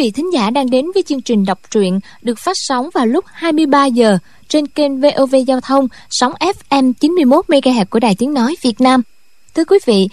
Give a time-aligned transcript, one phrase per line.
[0.00, 3.06] Quý vị thính giả đang đến với chương trình đọc truyện được phát sóng vào
[3.06, 4.18] lúc 23 giờ
[4.48, 6.32] trên kênh VOV Giao thông sóng
[6.70, 9.02] FM 91 MHz của Đài Tiếng nói Việt Nam.
[9.54, 10.08] Thưa quý vị,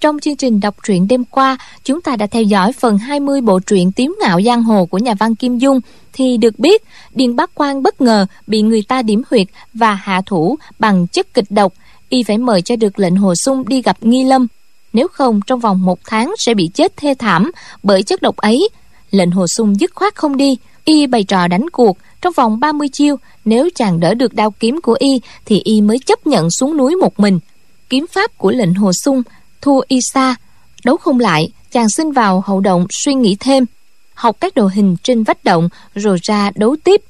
[0.00, 3.60] trong chương trình đọc truyện đêm qua, chúng ta đã theo dõi phần 20 bộ
[3.60, 5.80] truyện Tiếu ngạo giang hồ của nhà văn Kim Dung
[6.12, 6.82] thì được biết
[7.14, 11.34] Điền bắc quang bất ngờ bị người ta điểm huyệt và hạ thủ bằng chất
[11.34, 11.72] kịch độc,
[12.08, 14.46] y phải mời cho được lệnh hồ sung đi gặp Nghi Lâm.
[14.92, 17.50] Nếu không trong vòng một tháng sẽ bị chết thê thảm
[17.82, 18.68] bởi chất độc ấy
[19.12, 20.58] lệnh hồ sung dứt khoát không đi.
[20.84, 21.98] Y bày trò đánh cuộc.
[22.20, 25.98] Trong vòng 30 chiêu nếu chàng đỡ được đao kiếm của y thì y mới
[25.98, 27.38] chấp nhận xuống núi một mình.
[27.88, 29.22] Kiếm pháp của lệnh hồ sung
[29.60, 30.36] thua y xa
[30.84, 33.64] đấu không lại chàng xin vào hậu động suy nghĩ thêm.
[34.14, 37.02] Học các đồ hình trên vách động rồi ra đấu tiếp.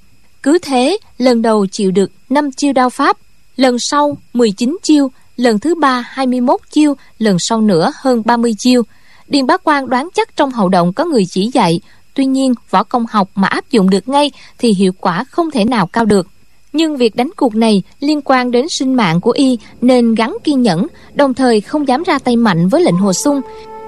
[0.43, 3.17] Cứ thế lần đầu chịu được 5 chiêu đao pháp.
[3.57, 5.11] Lần sau 19 chiêu.
[5.37, 6.95] Lần thứ ba 21 chiêu.
[7.19, 8.83] Lần sau nữa hơn 30 chiêu.
[9.29, 11.81] Điền Bá Quang đoán chắc trong hậu động có người chỉ dạy,
[12.15, 15.65] tuy nhiên võ công học mà áp dụng được ngay thì hiệu quả không thể
[15.65, 16.29] nào cao được.
[16.73, 20.63] Nhưng việc đánh cuộc này liên quan đến sinh mạng của y nên gắn kiên
[20.63, 23.41] nhẫn, đồng thời không dám ra tay mạnh với lệnh hồ sung.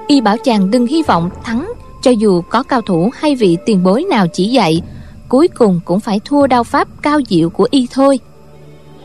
[0.07, 3.83] Y bảo chàng đừng hy vọng thắng, cho dù có cao thủ hay vị tiền
[3.83, 4.81] bối nào chỉ dạy,
[5.29, 8.19] cuối cùng cũng phải thua đao pháp cao diệu của y thôi.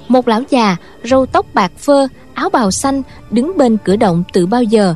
[0.08, 4.46] Một lão già, râu tóc bạc phơ, áo bào xanh đứng bên cửa động từ
[4.46, 4.94] bao giờ,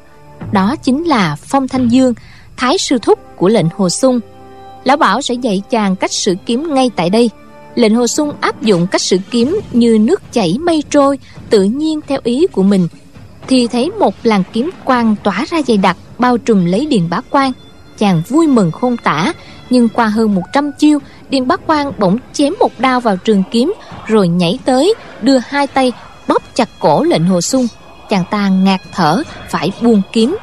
[0.53, 2.15] đó chính là Phong Thanh Dương,
[2.57, 4.21] thái sư thúc của lệnh Hồ Sung.
[4.85, 7.31] Lão Bảo sẽ dạy chàng cách sử kiếm ngay tại đây.
[7.75, 11.19] Lệnh Hồ Sung áp dụng cách sử kiếm như nước chảy mây trôi,
[11.51, 12.89] tự nhiên theo ý của mình.
[13.49, 17.21] Thì thấy một làn kiếm quang tỏa ra dày đặc, bao trùm lấy Điền Bá
[17.31, 17.53] Quang.
[17.99, 19.33] Chàng vui mừng khôn tả,
[19.71, 20.99] nhưng qua hơn 100 chiêu,
[21.31, 23.73] Điền Bá Quang bỗng chém một đao vào trường kiếm,
[24.07, 25.93] rồi nhảy tới, đưa hai tay
[26.29, 27.67] bóp chặt cổ lệnh Hồ Sung
[28.09, 30.37] chàng ta ngạt thở phải buông kiếm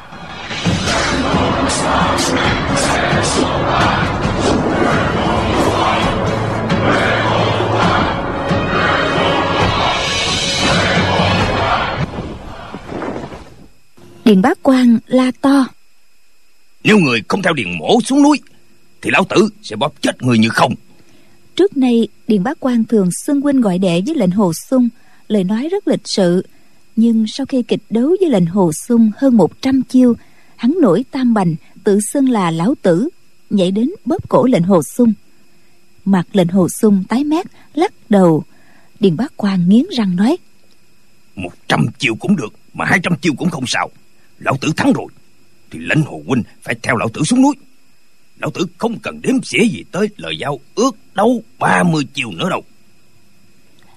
[14.24, 15.66] Điền bác quan la to.
[16.84, 18.40] Nếu người không theo điền mổ xuống núi
[19.02, 20.74] Thì lão tử sẽ bóp chết người như không.
[21.56, 24.88] Trước nay Điền bác quan thường xưng huynh gọi đệ với lệnh hồ sung
[25.28, 26.46] Lời nói rất lịch sự.
[26.96, 30.14] Nhưng sau khi kịch đấu với lệnh hồ sung hơn 100 chiêu
[30.56, 33.08] hắn nổi tam bành tự xưng là lão tử
[33.50, 35.12] nhảy đến bóp cổ lệnh hồ sung.
[36.04, 38.44] Mặt lệnh hồ sung tái mét lắc đầu.
[39.00, 40.36] Điền bác quan nghiến răng nói
[41.34, 43.90] một trăm chiêu cũng được mà hai trăm chiêu cũng không sao
[44.44, 45.06] lão tử thắng rồi.
[45.70, 47.54] Thì lệnh hồ huynh phải theo lão tử xuống núi.
[48.38, 52.30] Lão tử không cần đếm xỉa gì tới lời giao ước đấu ba mươi chiều
[52.30, 52.62] nữa đâu.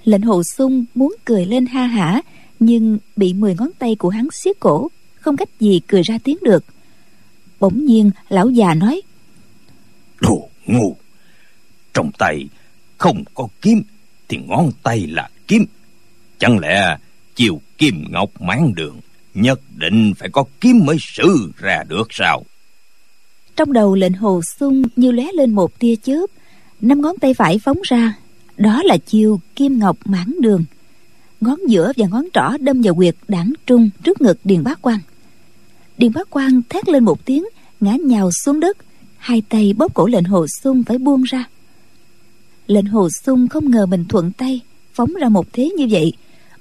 [0.03, 2.21] Lệnh hồ sung muốn cười lên ha hả
[2.59, 6.37] nhưng bị mười ngón tay của hắn siết cổ không cách gì cười ra tiếng
[6.41, 6.65] được.
[7.59, 9.01] Bỗng nhiên lão già nói
[10.21, 10.95] đồ ngu
[11.93, 12.47] trong tay
[12.97, 13.83] không có kiếm
[14.27, 15.65] thì ngón tay là kiếm.
[16.39, 16.97] Chẳng lẽ
[17.35, 18.99] chiều kim ngọc mãn đường
[19.35, 22.43] nhất định phải có kiếm mới sử ra được sao?
[23.55, 26.25] Trong đầu lệnh hồ sung như lóe lên một tia chớp.
[26.81, 28.13] Năm ngón tay phải phóng ra.
[28.57, 30.65] Đó là chiêu kim ngọc mãn đường.
[31.41, 34.99] Ngón giữa và ngón trỏ đâm vào quyệt đảng trung trước ngực điền bác quan
[35.97, 37.45] điền bác quan thét lên một tiếng,
[37.79, 38.77] ngã nhào xuống đất.
[39.17, 41.43] Hai tay bóp cổ lệnh hồ sung phải buông ra.
[42.67, 44.59] Lệnh hồ sung không ngờ mình thuận tay,
[44.93, 46.13] phóng ra một thế như vậy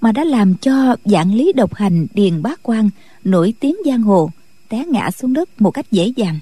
[0.04, 2.90] mà đã làm cho dạng lý độc hành điền bá quan
[3.24, 4.30] nổi tiếng giang hồ,
[4.68, 6.38] té ngã xuống đất một cách dễ dàng.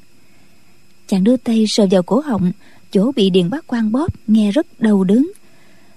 [1.06, 2.52] Chàng đưa tay sờ vào cổ họng,
[2.90, 5.32] chỗ bị điền bá quan bóp nghe rất đau đớn.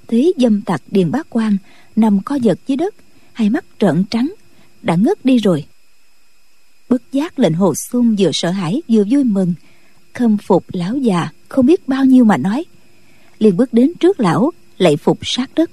[0.07, 1.57] Thấy dâm tặc điền bá quan
[1.95, 2.95] nằm co giật dưới đất,
[3.33, 4.33] hai mắt trợn trắng,
[4.81, 5.65] đã ngất đi rồi.
[6.89, 9.53] Bất giác lệnh hồ xuân vừa sợ hãi vừa vui mừng,
[10.13, 12.65] khâm phục lão già không biết bao nhiêu mà nói.
[13.39, 15.71] Liền bước đến trước lão lạy phục sát đất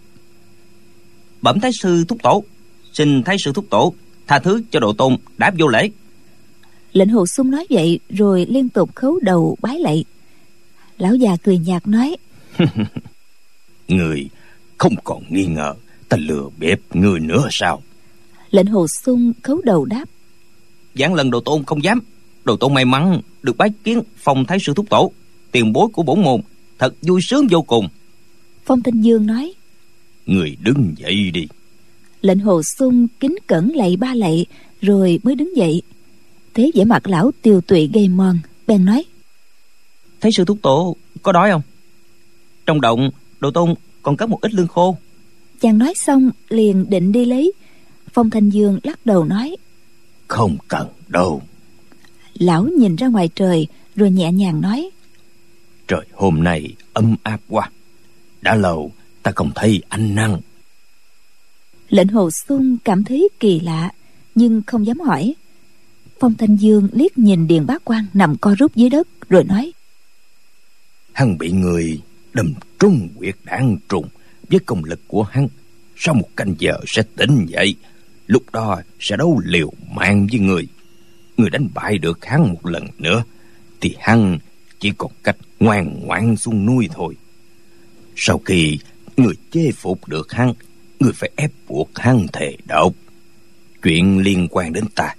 [1.43, 2.44] bẩm thái sư thúc tổ.
[2.93, 3.94] Xin thái sư thúc tổ
[4.27, 5.91] tha thứ cho độ tôn đáp vô lễ.
[6.93, 10.05] Lệnh hồ sung nói vậy rồi liên tục khấu đầu bái lạy.
[10.99, 12.17] Lão già cười nhạt nói
[13.89, 14.29] người
[14.79, 15.75] không còn nghi ngờ
[16.09, 17.83] ta lừa bịp người nữa sao?
[18.50, 20.05] Lệnh hồ sung khấu đầu đáp
[20.94, 22.00] giảng lần đồ tôn không dám.
[22.44, 25.12] Đồ tôn may mắn được bái kiến phong thái sư thúc tổ
[25.53, 26.41] tiền bối của bổn môn
[26.79, 27.89] thật vui sướng vô cùng.
[28.65, 29.55] Phong thanh dương nói
[30.27, 31.47] người đứng dậy đi.
[32.21, 34.47] Lệnh hồ sung kính cẩn lạy ba lạy
[34.81, 35.83] rồi mới đứng dậy.
[36.55, 39.05] Thế vẻ mặt lão tiều tụy gây mòn bèn nói
[40.21, 41.63] thấy sư thúc tổ có đói không?
[42.67, 43.11] Trong động
[43.41, 44.97] đồ tôn còn có một ít lương khô.
[45.61, 47.53] chàng nói xong liền định đi lấy.
[48.13, 49.57] Phong thanh dương lắc đầu nói
[50.29, 51.43] không cần đâu.
[52.35, 53.67] Lão nhìn ra ngoài trời
[53.97, 54.91] rồi nhẹ nhàng nói
[55.89, 57.71] trời hôm nay ấm áp quá.
[58.41, 58.93] Đã lâu
[59.23, 60.41] ta không thấy anh năng.
[61.89, 63.91] Lệnh hồ xuân cảm thấy kỳ lạ
[64.35, 65.35] nhưng không dám hỏi.
[66.21, 69.73] Phong thanh dương liếc nhìn điền bá quan nằm co rút dưới đất rồi nói.
[71.13, 72.01] Hắn bị người
[72.33, 74.09] đâm trúng quyệt đạn trùng
[74.51, 75.49] với công lực của hắn.
[75.97, 77.77] Sau một canh giờ sẽ tỉnh dậy
[78.27, 80.69] lúc đó sẽ đấu liều mạng với người.
[81.37, 83.25] Người đánh bại được hắn một lần nữa
[83.81, 84.39] thì hắn
[84.81, 87.17] chỉ còn cách ngoan ngoãn xuống nuôi thôi.
[88.17, 88.79] Sau khi
[89.17, 90.53] người chế phục được hắn
[91.00, 92.93] người phải ép buộc hắn thề độc.
[93.82, 95.14] Chuyện liên quan đến ta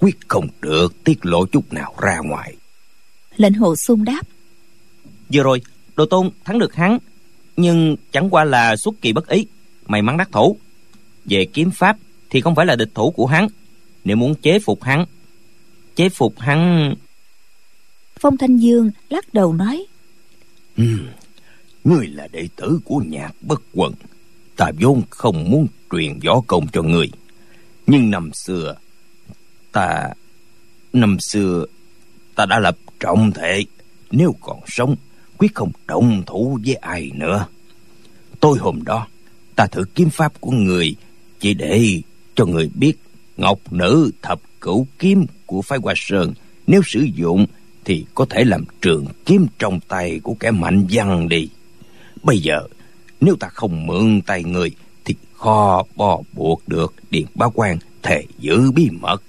[0.00, 2.56] quyết không được tiết lộ chút nào ra ngoài.
[3.36, 4.22] Lệnh hồ sung đáp.
[5.32, 5.60] Vừa rồi
[5.96, 6.98] đồ tôn thắng được hắn
[7.56, 9.46] nhưng chẳng qua là xuất kỳ bất ý
[9.86, 10.56] may mắn đắc thủ.
[11.24, 11.96] Về kiếm pháp
[12.30, 13.48] thì không phải là địch thủ của hắn
[14.04, 15.04] nếu muốn chế phục hắn
[15.96, 16.94] chế phục hắn.
[18.20, 19.86] Phong thanh dương lắc đầu nói.
[20.76, 20.84] Ừ,
[21.84, 23.94] ngươi là đệ tử của nhạc bất quần.
[24.56, 27.10] Ta vốn không muốn truyền võ công cho ngươi.
[27.86, 28.74] Nhưng năm xưa,
[29.72, 30.10] ta,
[30.92, 31.66] năm xưa,
[32.34, 33.64] ta đã lập trọng thể.
[34.10, 34.96] Nếu còn sống,
[35.38, 37.46] quyết không động thủ với ai nữa.
[38.40, 39.06] Tôi hôm đó,
[39.56, 40.96] ta thử kiếm pháp của người
[41.40, 42.02] chỉ để
[42.34, 42.94] cho người biết
[43.36, 46.34] ngọc nữ thập cửu kiếm của phái hoa sơn
[46.66, 47.46] nếu sử dụng
[47.84, 51.48] thì có thể làm trường kiếm trong tay của kẻ mạnh văn đi
[52.22, 52.60] bây giờ
[53.20, 54.70] nếu ta không mượn tay người
[55.04, 59.22] thì khó bò buộc được điện bá quan thề giữ bí mật.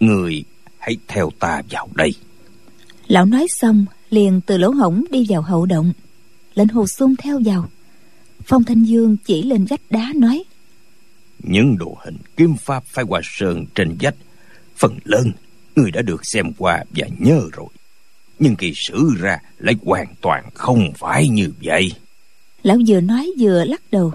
[0.00, 0.44] Người
[0.78, 2.14] hãy theo ta vào đây.
[3.06, 5.92] Lão nói xong liền từ lỗ hổng đi vào hậu động.
[6.54, 7.68] Lệnh hồ xuân theo vào.
[8.44, 10.44] Phong thanh dương chỉ lên vách đá nói
[11.42, 14.14] những đồ hình kiếm pháp phái hoa sơn trên vách
[14.76, 15.32] phần lớn
[15.76, 17.66] người đã được xem qua và nhớ rồi
[18.42, 21.92] nhưng kỳ sử ra lại hoàn toàn không phải như vậy.
[22.62, 24.12] Lão vừa nói vừa lắc đầu.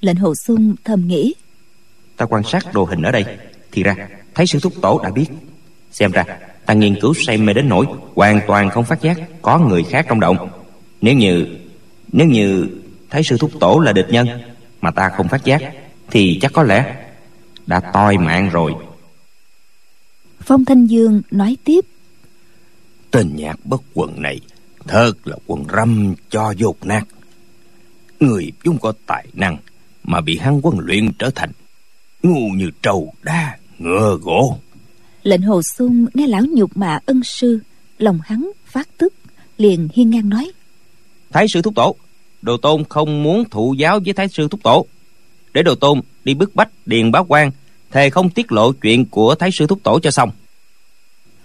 [0.00, 1.34] Lệnh hồ xuân thầm nghĩ.
[2.16, 3.24] Ta quan sát đồ hình ở đây.
[3.72, 3.96] Thì ra
[4.34, 5.26] thấy sư thúc tổ đã biết.
[5.90, 6.24] Xem ra
[6.66, 10.06] ta nghiên cứu say mê đến nỗi hoàn toàn không phát giác có người khác
[10.08, 10.48] trong động.
[11.00, 11.46] Nếu như
[12.12, 12.68] nếu như
[13.10, 14.28] thấy sư thúc tổ là địch nhân
[14.80, 15.62] mà ta không phát giác
[16.10, 16.96] thì chắc có lẽ
[17.66, 18.74] đã toi mạng rồi.
[20.40, 21.84] Phong thanh dương nói tiếp
[23.16, 24.40] tên nhạc bất quần này
[24.86, 27.02] thật là quần răm cho dột nát.
[28.20, 29.56] Người chúng có tài năng
[30.04, 31.50] mà bị hắn huấn luyện trở thành
[32.22, 34.58] ngu như trâu đa ngựa gỗ.
[35.22, 37.60] Lệnh hồ sung nghe lão nhục mạ ân sư
[37.98, 39.12] lòng hắn phát tức
[39.58, 40.52] liền hiên ngang nói.
[41.30, 41.96] Thái sư thúc tổ
[42.42, 44.86] đồ tôn không muốn thụ giáo với thái sư thúc tổ.
[45.54, 47.50] Để đồ tôn đi bức bách điền báo quan
[47.90, 50.30] thề không tiết lộ chuyện của thái sư thúc tổ cho xong.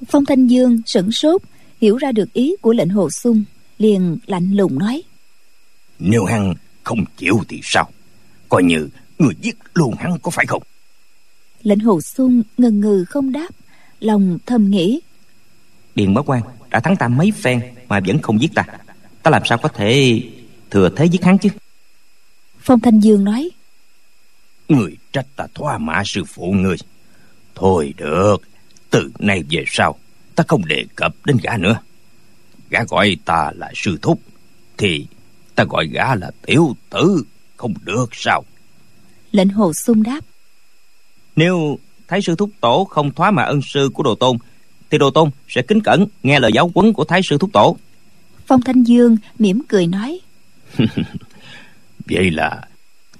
[0.07, 1.41] Phong thanh dương sửng sốt
[1.81, 3.44] hiểu ra được ý của lệnh hồ sung
[3.78, 5.04] liền lạnh lùng nói.
[6.00, 7.89] Nếu hắn không chịu thì sao?
[8.50, 8.89] Coi như
[9.19, 10.63] người giết luôn hắn có phải không?
[11.63, 13.50] Lệnh hồ sung ngần ngừ không đáp
[14.00, 15.02] lòng thầm nghĩ.
[15.95, 18.66] Điền bá quan đã thắng ta mấy phen mà vẫn không giết ta.
[19.23, 20.21] Ta làm sao có thể
[20.69, 21.50] thừa thế giết hắn chứ?
[22.59, 23.50] Phong thanh dương nói.
[24.69, 26.78] Người trách ta thoa mã sư phụ người
[27.56, 28.38] thôi được
[28.90, 30.00] từ nay về sau
[30.42, 31.80] ta không đề cập đến gã nữa.
[32.69, 34.19] Gã gọi ta là sư thúc
[34.78, 35.06] thì
[35.56, 37.24] ta gọi gã là tiểu tử
[37.57, 38.44] không được sao?
[39.31, 40.19] Lệnh hồ sung đáp.
[41.36, 44.38] Nếu thái sư thúc tổ không thoá mà ân sư của đồ tôn
[44.90, 47.78] thì đồ tôn sẽ kính cẩn nghe lời giáo huấn của thái sư thúc tổ.
[48.45, 50.19] Phong thanh dương mỉm cười nói.
[52.06, 52.68] Vậy là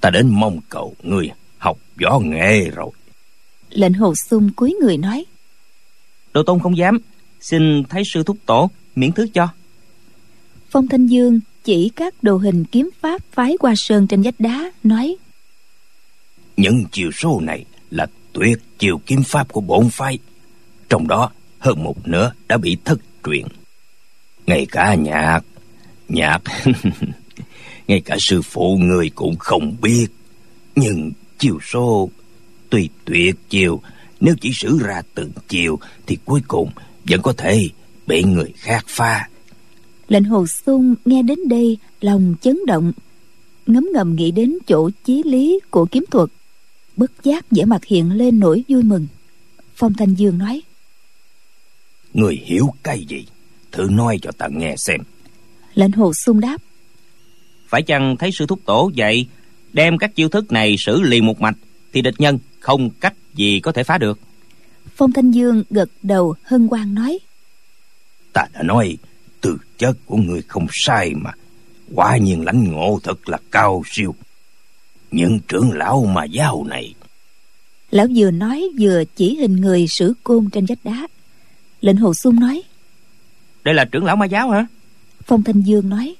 [0.00, 2.90] ta đến mong cầu ngươi học võ nghệ rồi.
[3.70, 5.24] Lệnh hồ sung cúi người nói.
[6.32, 6.98] Đồ tôn không dám
[7.42, 9.48] xin thái sư thúc tổ miễn thứ cho.
[10.70, 14.72] Phong thanh dương chỉ các đồ hình kiếm pháp phái qua sơn trên vách đá
[14.82, 15.16] nói
[16.56, 20.18] những chiều số này là tuyệt chiều kiếm pháp của bổn phái.
[20.88, 23.46] Trong đó hơn một nửa đã bị thất truyền.
[24.46, 25.40] Ngay cả nhạc
[26.08, 26.42] nhạc
[27.88, 30.06] ngay cả sư phụ người cũng không biết.
[30.76, 32.10] Nhưng chiều số
[32.70, 33.80] tuy tuyệt chiều
[34.20, 36.70] nếu chỉ sử ra từng chiều thì cuối cùng
[37.08, 37.68] vẫn có thể
[38.06, 39.28] bị người khác pha.
[40.08, 42.92] Lệnh hồ sung nghe đến đây lòng chấn động
[43.66, 46.28] ngấm ngầm nghĩ đến chỗ chí lý của kiếm thuật.
[46.96, 49.06] Bất giác vẻ mặt hiện lên nỗi vui mừng.
[49.74, 50.62] Phong thanh dương nói
[52.14, 53.26] người hiểu cái gì?
[53.72, 55.00] Thử nói cho ta nghe xem.
[55.74, 56.56] Lệnh hồ sung đáp
[57.72, 59.26] phải chăng thấy sư thúc tổ dạy
[59.72, 61.56] đem các chiêu thức này xử liền một mạch
[61.92, 64.18] thì địch nhân không cách gì có thể phá được
[65.02, 67.18] phong thanh dương gật đầu hân hoan nói.
[68.32, 68.96] Ta đã nói
[69.40, 71.30] Từ chất của người không sai mà.
[71.94, 74.14] Quả nhiên lãnh ngộ thật là cao siêu.
[75.10, 76.94] Những trưởng lão mà giáo này.
[77.90, 81.06] Lão vừa nói vừa chỉ hình người sử côn trên vách đá.
[81.80, 82.62] Lệnh Hồ Xuân nói.
[83.64, 84.66] Đây là trưởng lão ma giáo hả?
[85.24, 86.14] Phong Thanh Dương nói.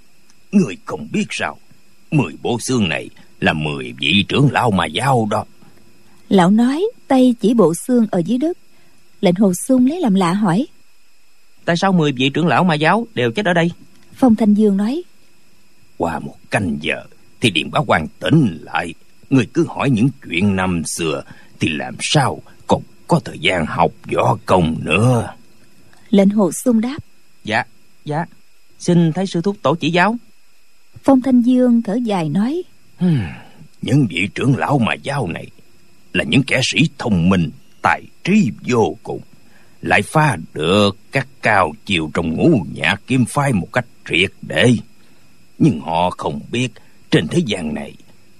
[0.52, 1.58] Người không biết sao.
[2.10, 3.08] Mười bộ xương này
[3.40, 5.44] là mười vị trưởng lão ma giáo đó.
[6.28, 8.58] Lão nói tay chỉ bộ xương ở dưới đất
[9.22, 10.66] Lệnh Hồ Xuân lấy làm lạ hỏi.
[11.64, 13.70] Tại sao mười vị trưởng lão ma giáo đều chết ở đây?
[14.14, 15.02] Phong Thanh Dương nói.
[15.98, 17.04] Qua một canh giờ
[17.40, 18.94] Thì Điện Bá quan tỉnh lại.
[19.30, 21.22] Người cứ hỏi những chuyện năm xưa
[21.60, 25.34] Thì làm sao còn có thời gian học võ công nữa?
[26.10, 26.98] Lệnh Hồ Xuân đáp.
[27.44, 27.64] Dạ,
[28.04, 28.24] dạ.
[28.78, 30.16] Xin thấy sư thúc tổ chỉ giáo.
[31.04, 32.62] Phong Thanh Dương thở dài nói.
[33.82, 35.46] Những vị trưởng lão mà giáo này
[36.12, 37.50] Là những kẻ sĩ thông minh
[37.82, 39.20] Tài trí vô cùng,
[39.82, 44.76] Lại pha được các cao chiều trong ngũ nhạc kim phai một cách triệt để.
[45.58, 46.68] Nhưng họ không biết
[47.10, 47.94] Trên thế gian này,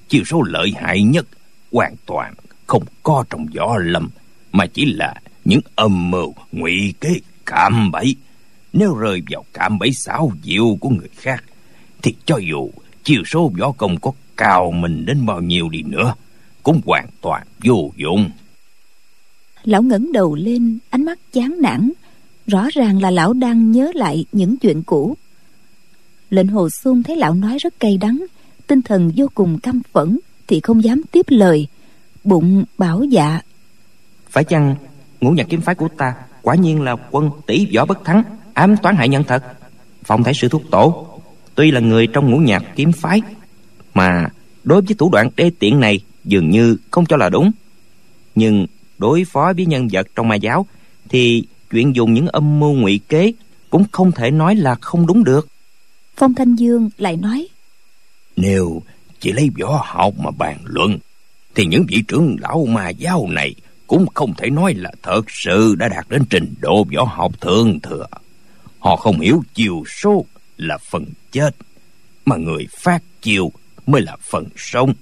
[0.09, 1.27] Chiều số lợi hại nhất
[1.73, 2.35] Hoàn toàn
[2.67, 4.09] không có trong võ lâm,
[4.53, 7.11] Mà chỉ là những âm mưu ngụy kế
[7.47, 8.17] cạm bẫy.
[8.73, 11.45] Nếu rơi vào cạm bẫy xảo diệu của người khác,
[12.03, 12.71] Thì cho dù
[13.05, 16.15] chiều số võ công có cao mình đến bao nhiêu đi nữa,
[16.63, 18.31] cũng hoàn toàn vô dụng.
[19.65, 21.93] Lão ngẩng đầu lên, Ánh mắt chán nản.
[22.47, 25.17] Rõ ràng là lão đang nhớ lại những chuyện cũ.
[26.31, 28.25] Lệnh Hồ Xuân thấy lão nói rất cay đắng,
[28.67, 31.67] Tinh thần vô cùng căm phẫn, Thì không dám tiếp lời.
[32.25, 33.41] Bụng bảo dạ
[34.31, 34.77] Phải chăng
[35.21, 38.23] ngũ nhạc kiếm phái của ta Quả nhiên là quân tỷ võ bất thắng,
[38.55, 39.43] Ám toán hại nhân thật?
[40.05, 41.07] Phòng thái sư thuốc tổ,
[41.55, 43.23] Tuy là người trong ngũ nhạc kiếm phái,
[43.95, 44.29] Mà
[44.65, 47.51] đối với thủ đoạn đê tiện này Dường như không cho là đúng.
[48.35, 48.67] Nhưng
[49.03, 50.67] đối phó với nhân vật trong ma giáo
[51.09, 53.33] Thì chuyện dùng những âm mưu ngụy kế
[53.71, 55.49] Cũng không thể nói là không đúng được.
[56.17, 57.49] Phong Thanh Dương lại nói
[58.37, 58.83] Nếu
[59.21, 60.99] chỉ lấy võ học mà bàn luận
[61.55, 63.55] Thì những vị trưởng lão ma giáo này
[63.87, 67.81] Cũng không thể nói là thật sự đã đạt đến trình độ võ học thượng
[67.81, 68.07] thừa.
[68.79, 70.25] Họ không hiểu chiều số
[70.57, 71.57] là phần chết
[72.25, 73.53] Mà người phát chiều
[73.87, 74.95] mới là phần sống.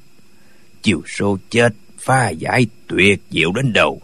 [0.82, 4.00] Chiều số chết pha giải tuyệt diệu đến đầu,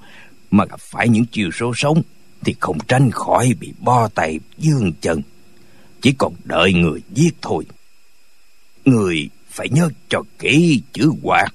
[0.51, 2.03] Mà gặp phải những chiều số sống
[2.45, 5.23] Thì không tránh khỏi bị bo tay dương chân.
[6.01, 7.65] Chỉ còn đợi người giết thôi.
[8.85, 11.55] Người phải nhớ cho kỹ chữ hoạt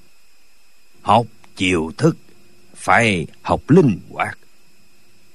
[1.02, 2.16] Học chiều thức
[2.74, 4.38] Phải học linh hoạt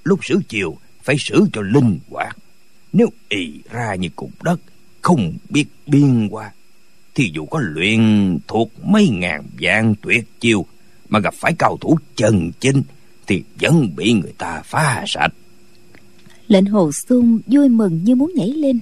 [0.03, 2.37] Lúc sử chiều Phải sử cho linh hoạt
[2.93, 4.59] Nếu ì ra như cục đất,
[5.01, 6.51] Không biết biên qua,
[7.15, 10.65] Thì dù có luyện thuộc mấy ngàn vạn tuyệt chiêu
[11.09, 12.83] mà gặp phải cao thủ chân chinh
[13.27, 15.33] Thì vẫn bị người ta phá sạch.
[16.47, 18.79] Lệnh Hồ Xuân vui mừng như muốn nhảy lên.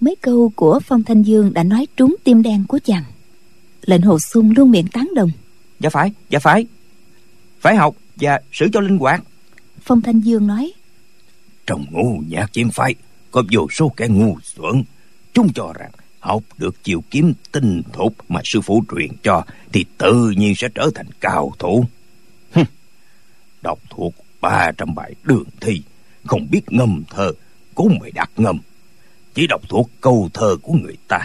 [0.00, 3.04] Mấy câu của Phong Thanh Dương đã nói trúng tim đen của chàng.
[3.86, 5.30] Lệnh Hồ Xuân luôn miệng tán đồng.
[5.80, 6.66] Dạ phải, dạ phải.
[7.60, 9.22] Phải học và sử cho linh hoạt.
[9.82, 10.72] Phong Thanh Dương nói.
[11.66, 12.94] Trong ngu nhạc chiếm phái
[13.30, 14.84] Có vô số kẻ ngu xuẩn
[15.32, 15.90] Chúng cho rằng
[16.26, 20.68] học được chiều kiếm tinh thục Mà sư phụ truyền cho, Thì tự nhiên sẽ
[20.74, 21.84] trở thành cao thủ.
[23.62, 25.82] Đọc thuộc ba trăm bài đường thi,
[26.24, 27.32] Không biết ngâm thơ
[27.74, 28.58] Cũng mày đặt ngâm.
[29.34, 31.18] Chỉ đọc thuộc câu thơ của người ta.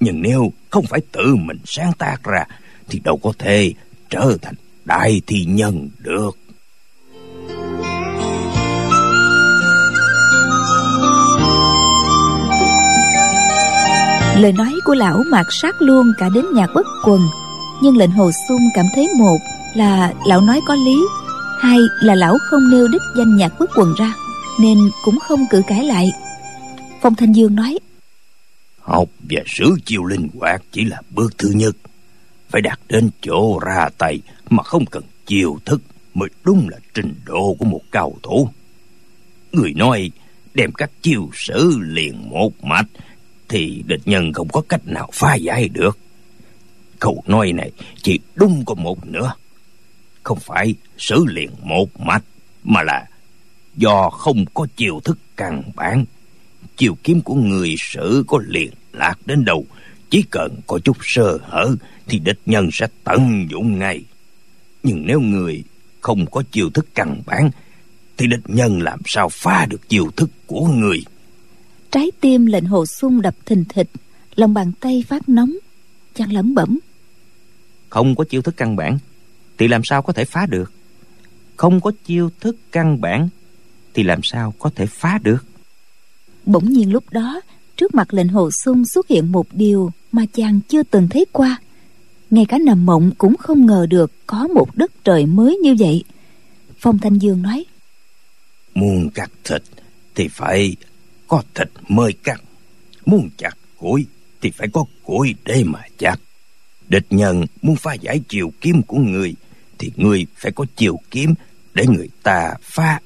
[0.00, 2.44] Nhưng nếu không phải tự mình sáng tác ra,
[2.88, 3.72] Thì đâu có thể
[4.10, 6.38] trở thành đại thi nhân được.
[14.40, 17.20] Lời nói của lão mạt sát luôn cả đến nhạc bất quần.
[17.82, 19.38] Nhưng lệnh Hồ Xuân cảm thấy một
[19.74, 21.02] là lão nói có lý,
[21.60, 24.14] Hai là lão không nêu đích danh nhạc bất quần ra,
[24.60, 26.12] Nên cũng không cự cãi lại.
[27.02, 27.78] Phong Thanh Dương nói,
[28.80, 31.76] Học và sử chiêu linh hoạt chỉ là bước thứ nhất.
[32.48, 35.82] Phải đạt đến chỗ ra tay Mà không cần chiêu thức
[36.14, 38.48] Mới đúng là trình độ của một cao thủ.
[39.52, 40.10] Người nói
[40.54, 42.86] đem các chiêu sử liền một mạch
[43.48, 45.98] thì địch nhân không có cách nào phá giải được.
[47.00, 47.70] Câu nói này
[48.02, 49.34] chỉ đúng có một nữa.
[50.22, 52.24] Không phải xử liền một mạch,
[52.64, 53.06] Mà là
[53.76, 56.04] do không có chiêu thức căn bản.
[56.76, 59.66] Chiều kiếm của người sử có liền lạc đến đâu,
[60.10, 61.76] chỉ cần có chút sơ hở
[62.06, 64.04] thì địch nhân sẽ tận dụng ngay.
[64.82, 65.64] Nhưng nếu người
[66.00, 67.50] không có chiêu thức căn bản,
[68.16, 71.04] thì địch nhân làm sao phá được chiêu thức của người?
[71.96, 73.88] Trái tim lệnh hồ sung đập thình thịch
[74.34, 75.56] Lòng bàn tay phát nóng
[76.14, 76.78] Chàng lẩm bẩm.
[77.88, 78.98] Không có chiêu thức căn bản
[79.58, 80.72] Thì làm sao có thể phá được?
[81.56, 83.28] Không có chiêu thức căn bản
[83.94, 85.44] Thì làm sao có thể phá được?
[86.46, 87.40] Bỗng nhiên lúc đó
[87.76, 91.60] trước mặt lệnh hồ sung xuất hiện một điều mà chàng chưa từng thấy qua.
[92.30, 96.04] Ngay cả nằm mộng cũng không ngờ được có một đất trời mới như vậy.
[96.78, 97.64] Phong thanh dương nói
[98.74, 99.62] muốn cắt thịt
[100.14, 100.76] thì phải
[101.28, 102.40] có thịt mới cắt,
[103.06, 104.06] muốn chặt củi
[104.40, 106.16] thì phải có củi để mà chặt.
[106.88, 109.34] Địch nhân muốn phá giải chiều kiếm của người
[109.78, 111.34] thì người phải có chiều kiếm
[111.74, 113.00] để người ta phá.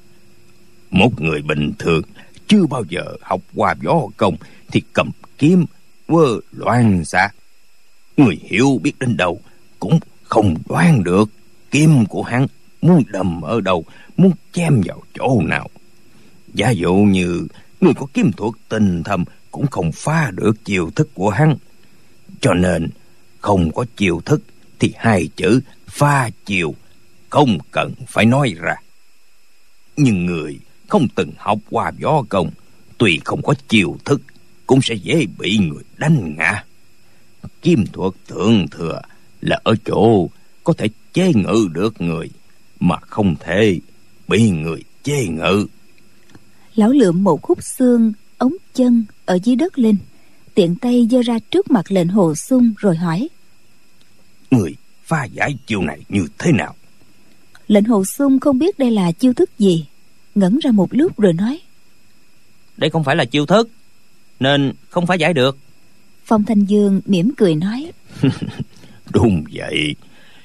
[0.91, 2.01] Một người bình thường
[2.47, 4.35] chưa bao giờ học qua võ công
[4.71, 5.65] thì cầm kiếm
[6.07, 7.29] quơ loan xạ
[8.17, 9.41] người hiểu biết đến đâu
[9.79, 11.29] cũng không đoán được.
[11.71, 12.47] Kiếm của hắn
[12.81, 13.85] muốn đâm ở đâu,
[14.17, 15.69] muốn chém vào chỗ nào.
[16.53, 17.47] Giả dụ như
[17.81, 21.55] người có kiếm thuật tình thầm cũng không phá được chiều thức của hắn.
[22.41, 22.89] Cho nên,
[23.39, 24.41] không có chiều thức
[24.79, 26.75] thì hai chữ pha chiều
[27.29, 28.75] không cần phải nói ra.
[29.97, 32.49] Nhưng người không từng học qua võ công,
[32.97, 34.21] tuy không có chiều thức,
[34.67, 36.63] cũng sẽ dễ bị người đánh ngã.
[37.61, 39.01] Kim thuật thượng thừa
[39.41, 40.29] là ở chỗ
[40.63, 42.29] có thể chế ngự được người,
[42.79, 43.79] mà không thể
[44.27, 45.65] bị người chế ngự
[46.75, 49.95] lão lượm một khúc xương ống chân ở dưới đất lên.
[50.53, 53.29] Tiện tay giơ ra trước mặt lệnh hồ sung rồi hỏi.
[54.51, 56.75] Người pha giải chiêu này như thế nào?
[57.67, 59.85] Lệnh hồ sung không biết đây là chiêu thức gì
[60.35, 61.59] ngẩn ra một lúc rồi nói.
[62.77, 63.69] Đây không phải là chiêu thức
[64.39, 65.57] nên không phải giải được.
[66.25, 67.91] Phong thanh dương mỉm cười nói.
[69.13, 69.95] Đúng vậy.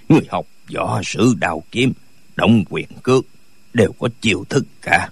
[0.09, 1.93] Người học võ sử đào kiếm
[2.37, 3.27] động quyền cước
[3.75, 5.09] đều có chiêu thức cả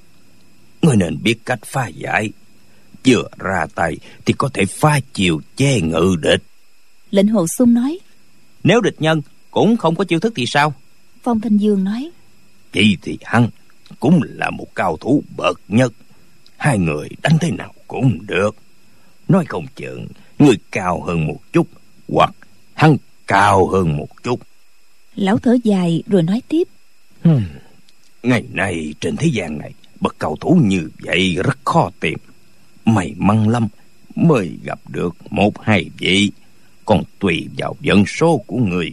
[0.85, 2.31] người nên biết cách pha giải.
[3.07, 6.43] Vừa ra tay thì có thể pha chiều che ngự địch.
[7.11, 7.99] Lệnh hồ sung nói
[8.65, 10.75] nếu địch nhân cũng không có chiêu thức thì sao?
[11.23, 12.11] Phong thanh dương nói
[12.75, 13.49] vậy thì hắn
[14.01, 15.93] cũng là một cao thủ bậc nhất.
[16.57, 18.57] Hai người đánh thế nào cũng được.
[19.29, 20.07] Nói không chừng
[20.39, 21.69] người cao hơn một chút
[22.09, 22.35] hoặc
[22.75, 24.41] hắn cao hơn một chút.
[25.15, 26.69] Lão thở dài rồi nói tiếp
[27.25, 27.43] hmm.
[28.23, 32.19] ngày nay trên thế gian này bậc cao thủ như vậy rất khó tìm.
[32.85, 33.69] May mắn lắm
[34.15, 36.31] mới gặp được một hai vị.
[36.85, 38.93] Còn tùy vào vận số của người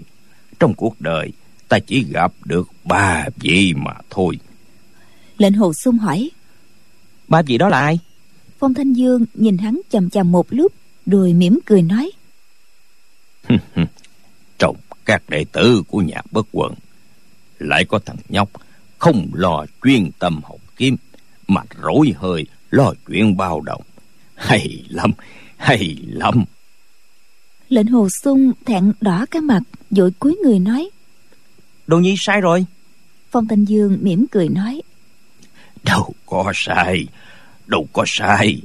[0.59, 1.31] trong cuộc đời
[1.67, 4.37] ta chỉ gặp được ba vị mà thôi.
[5.37, 6.29] Lệnh hồ sung hỏi
[7.27, 7.99] ba vị đó là ai?
[8.59, 10.71] Phong thanh dương nhìn hắn chằm chằm một lúc
[11.05, 12.11] rồi mỉm cười nói
[14.59, 16.73] trong các đệ tử của nhà bất quận
[17.59, 18.49] lại có thằng nhóc
[18.99, 20.95] không lo chuyên tâm học kiếm
[21.47, 23.81] mà rối hơi lo chuyện bao đồng.
[24.35, 25.11] Hay lắm
[25.57, 26.43] hay lắm.
[27.69, 30.89] Lệnh hồ sung thẹn đỏ cả mặt vội cúi người nói.
[31.87, 32.65] Đồ nhi sai rồi.
[33.31, 34.81] Phong thanh dương mỉm cười nói.
[35.83, 37.05] Đâu có sai
[37.67, 38.61] đâu có sai.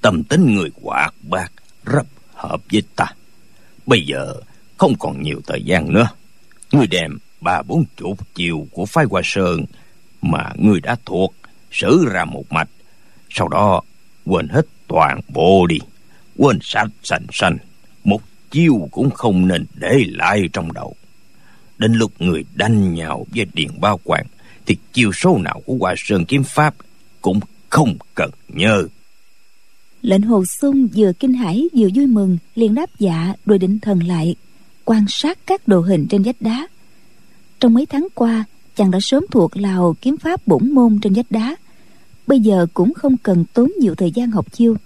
[0.00, 1.52] Tâm tính người hoạt bát
[1.84, 3.06] rất hợp với ta.
[3.86, 4.34] Bây giờ
[4.76, 6.08] không còn nhiều thời gian nữa.
[6.72, 9.64] Người đem ba bốn chục chiều của phái hoa sơn
[10.22, 11.34] mà người đã thuộc
[11.72, 12.68] sử ra một mạch.
[13.30, 13.80] Sau đó,
[14.26, 15.78] quên hết toàn bộ đi.
[16.36, 17.58] Quên sạch sành sanh.
[18.04, 20.96] Một chiêu cũng không nên để lại trong đầu.
[21.78, 24.26] Đến lúc người đánh nhau với điện bao quản
[24.66, 26.74] thì chiêu số nào của hoa sơn kiếm pháp
[27.20, 28.88] cũng không cần nhớ.
[30.02, 34.02] Lệnh hồ sung vừa kinh hãi vừa vui mừng, liền đáp dạ rồi định thần
[34.02, 34.36] lại,
[34.84, 36.66] quan sát các đồ hình trên vách đá.
[37.60, 38.44] Trong mấy tháng qua,
[38.76, 41.56] chàng đã sớm thuộc lào kiếm pháp bổn môn trên vách đá
[42.26, 44.76] bây giờ cũng không cần tốn nhiều thời gian học chiêu.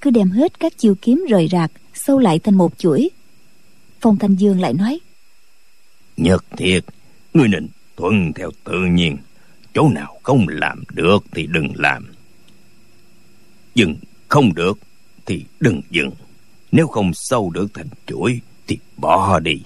[0.00, 3.10] Cứ đem hết các chiêu kiếm rời rạc, sâu lại thành một chuỗi.
[4.00, 5.00] Phong thanh dương lại nói
[6.16, 6.84] nhất thiệt,
[7.34, 9.16] ngươi nên thuận theo tự nhiên.
[9.74, 12.12] Chỗ nào không làm được thì đừng làm.
[13.74, 13.96] Dừng
[14.28, 14.78] không được
[15.26, 16.10] thì đừng dừng.
[16.72, 19.62] Nếu không sâu được thành chuỗi thì bỏ đi.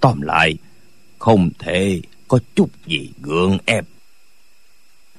[0.00, 0.56] Tóm lại,
[1.18, 3.84] không thể có chút gì gượng ép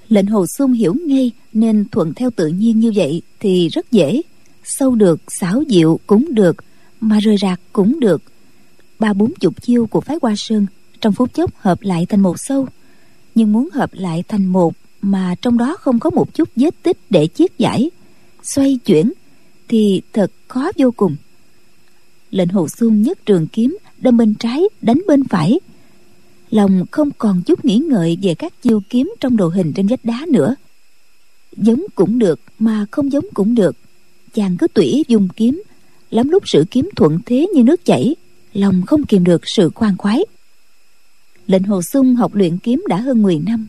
[0.09, 4.21] lệnh hồ sung hiểu ngay nên thuận theo tự nhiên như vậy thì rất dễ.
[4.63, 6.55] Sâu được, xáo diệu cũng được,
[7.01, 8.21] mà rời rạc cũng được.
[8.99, 10.65] Ba bốn chục chiêu của phái hoa sơn
[11.01, 12.67] trong phút chốc hợp lại thành một sâu.
[13.35, 16.97] Nhưng muốn hợp lại thành một mà trong đó không có một chút vết tích
[17.09, 17.89] để chiết giải,
[18.43, 19.13] xoay chuyển
[19.67, 21.15] thì thật khó vô cùng.
[22.31, 25.59] Lệnh hồ xuân nhất trường kiếm đâm bên trái, đánh bên phải
[26.55, 30.05] lòng không còn chút nghĩ ngợi về các chiêu kiếm trong đồ hình trên vách
[30.05, 30.55] đá nữa.
[31.57, 33.75] Giống cũng được, mà không giống cũng được.
[34.33, 35.63] Chàng cứ tủy dùng kiếm,
[36.11, 38.15] lắm lúc sự kiếm thuận thế như nước chảy,
[38.53, 40.19] lòng không kìm được sự khoan khoái.
[41.47, 43.67] Lệnh hồ sung học luyện kiếm đã hơn 10 năm,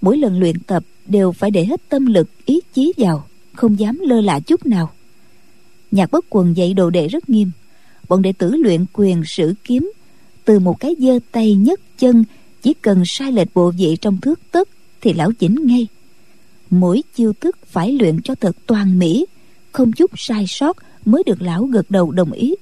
[0.00, 3.98] mỗi lần luyện tập đều phải để hết tâm lực, ý chí vào, không dám
[4.02, 4.90] lơ là chút nào.
[5.90, 7.50] Nhạc bất quần dạy đồ đệ rất nghiêm,
[8.08, 9.90] bọn đệ tử luyện quyền sử kiếm
[10.48, 12.24] từ một cái giơ tay nhấc chân,
[12.62, 14.68] chỉ cần sai lệch bộ vị trong thước tất
[15.00, 15.86] thì lão chỉnh ngay.
[16.70, 19.26] Mỗi chiêu thức phải luyện cho thật toàn mỹ,
[19.72, 22.54] không chút sai sót mới được lão gật đầu đồng ý.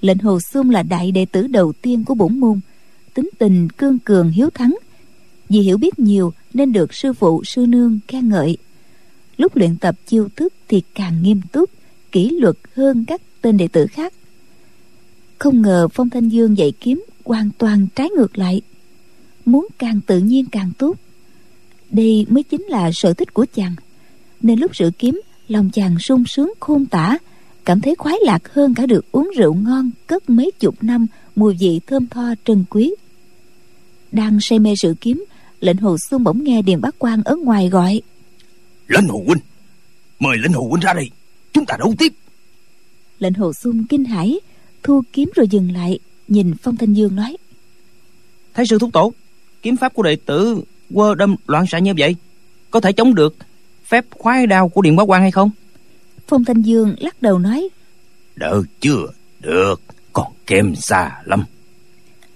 [0.00, 2.60] Lệnh hồ xung là đại đệ tử đầu tiên của bổn môn,
[3.14, 4.76] tính tình cương cường hiếu thắng.
[5.48, 8.56] Vì hiểu biết nhiều nên được sư phụ, sư nương khen ngợi.
[9.36, 11.70] Lúc luyện tập chiêu thức thì càng nghiêm túc,
[12.12, 14.12] kỷ luật hơn các tên đệ tử khác
[15.38, 18.60] không ngờ phong thanh dương dạy kiếm hoàn toàn trái ngược lại.
[19.44, 20.96] Muốn càng tự nhiên càng tốt.
[21.90, 23.74] Đây mới chính là sở thích của chàng.
[24.42, 27.18] Nên lúc rửa kiếm lòng chàng sung sướng khôn tả
[27.64, 31.56] cảm thấy khoái lạc hơn cả được uống rượu ngon cất mấy chục năm mùi
[31.60, 32.94] vị thơm tho trân quý.
[34.12, 35.24] Đang say mê sự kiếm
[35.60, 38.00] lệnh hồ xuân bỗng nghe điền bác quan ở ngoài gọi.
[38.88, 39.38] Lệnh hồ huynh
[40.18, 41.10] mời lệnh hồ huynh ra đây.
[41.52, 42.12] Chúng ta đấu tiếp.
[43.18, 44.40] Lệnh hồ xuân kinh hãi
[44.86, 47.36] thu kiếm rồi dừng lại nhìn phong thanh dương nói.
[48.54, 49.12] Thái sư thúc tổ
[49.62, 50.60] kiếm pháp của đệ tử
[50.94, 52.16] quơ đâm loạn xạ như vậy
[52.70, 53.36] có thể chống được
[53.84, 55.50] phép khoái đao của điện bá quan hay không?
[56.28, 57.68] Phong thanh dương lắc đầu nói.
[58.36, 59.06] Đỡ chưa
[59.40, 61.44] được còn kém xa lắm.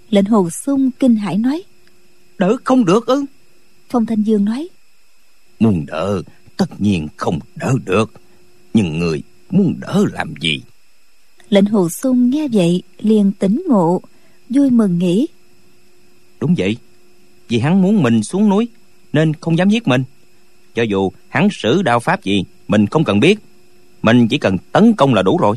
[0.09, 1.63] Lệnh hồ sung kinh hãi nói.
[2.37, 3.25] Đỡ không được ư?
[3.89, 4.69] Phong thanh dương nói.
[5.59, 6.21] Muốn đỡ
[6.57, 8.11] tất nhiên không đỡ được.
[8.73, 10.61] Nhưng người muốn đỡ làm gì
[11.51, 14.01] lệnh hồ sung nghe vậy liền tỉnh ngộ
[14.49, 15.27] vui mừng nghĩ.
[16.39, 16.77] Đúng vậy
[17.47, 18.67] vì hắn muốn mình xuống núi
[19.13, 20.03] nên không dám giết mình.
[20.75, 23.39] Cho dù hắn sử đạo pháp gì mình không cần biết.
[24.01, 25.55] Mình chỉ cần tấn công là đủ rồi.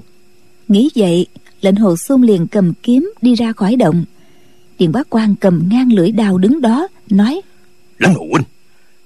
[0.69, 1.27] Nghĩ vậy
[1.61, 4.05] lệnh hồ sung liền cầm kiếm đi ra khỏi động.
[4.79, 7.41] Điền bá quan cầm ngang lưỡi đao đứng đó nói
[7.99, 8.45] lãnh hồ huynh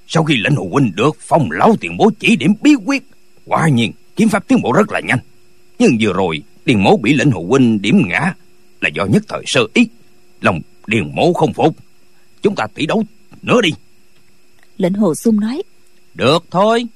[0.06, 3.02] sau khi lãnh hồ huynh được phong lão tiền bố chỉ điểm bí quyết
[3.44, 5.18] quả nhiên kiếm pháp tiến bộ rất là nhanh.
[5.78, 8.34] Nhưng vừa rồi điền mố bị lãnh hồ huynh điểm ngã
[8.80, 9.88] là do nhất thời sơ ý.
[10.40, 11.76] Lòng điền mố không phục.
[12.42, 13.04] Chúng ta tỷ đấu
[13.42, 13.70] nữa đi.
[14.76, 15.62] Lệnh hồ sung nói.
[16.14, 16.86] Được thôi.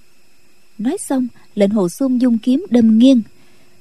[0.78, 3.22] Nói xong lệnh hồ sung dung kiếm đâm nghiêng.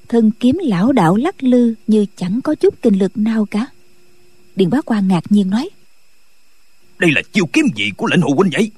[0.09, 3.67] Thân kiếm lão đảo lắc lư như chẳng có chút kinh lực nào cả.
[4.55, 5.69] Điền bá quan ngạc nhiên nói.
[6.99, 8.71] Đây là chiêu kiếm gì của lệnh hồ huynh vậy?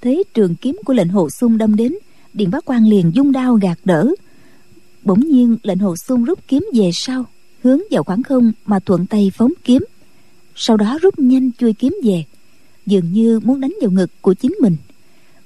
[0.00, 1.92] Thấy trường kiếm của lệnh hồ sung đâm đến
[2.32, 4.10] điền bá quan liền dung đao gạt đỡ
[5.04, 7.24] bỗng nhiên lệnh hồ sung rút kiếm về sau,
[7.62, 9.84] hướng vào khoảng không mà thuận tay phóng kiếm.
[10.54, 12.24] Sau đó rút nhanh chui kiếm về,
[12.86, 14.76] dường như muốn đánh vào ngực của chính mình.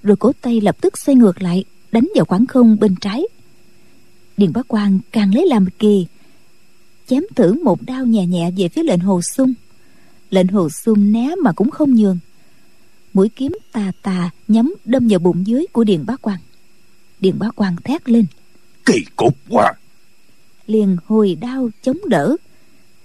[0.03, 3.23] Rồi cổ tay lập tức xoay ngược lại, đánh vào khoảng không bên trái.
[4.37, 6.07] Điền bá quan càng lấy làm kỳ,
[7.07, 9.55] chém thử một đao nhẹ nhẹ về phía lệnh hồ sung.
[10.31, 12.19] Lệnh hồ sung né mà cũng không nhường.
[13.14, 16.38] Mũi kiếm tà tà nhắm đâm vào bụng dưới của điền bá quan
[17.21, 18.27] điền bá quan thét lên
[18.87, 19.72] kỳ cục quá.
[20.66, 22.37] Liền hồi đao chống đỡ.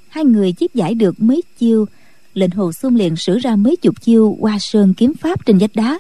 [0.10, 1.86] Hai người chiết giải được mấy chiêu
[2.34, 5.76] lệnh hồ xuân liền sử ra mấy chục chiêu qua sơn kiếm pháp trên vách
[5.76, 6.00] đá.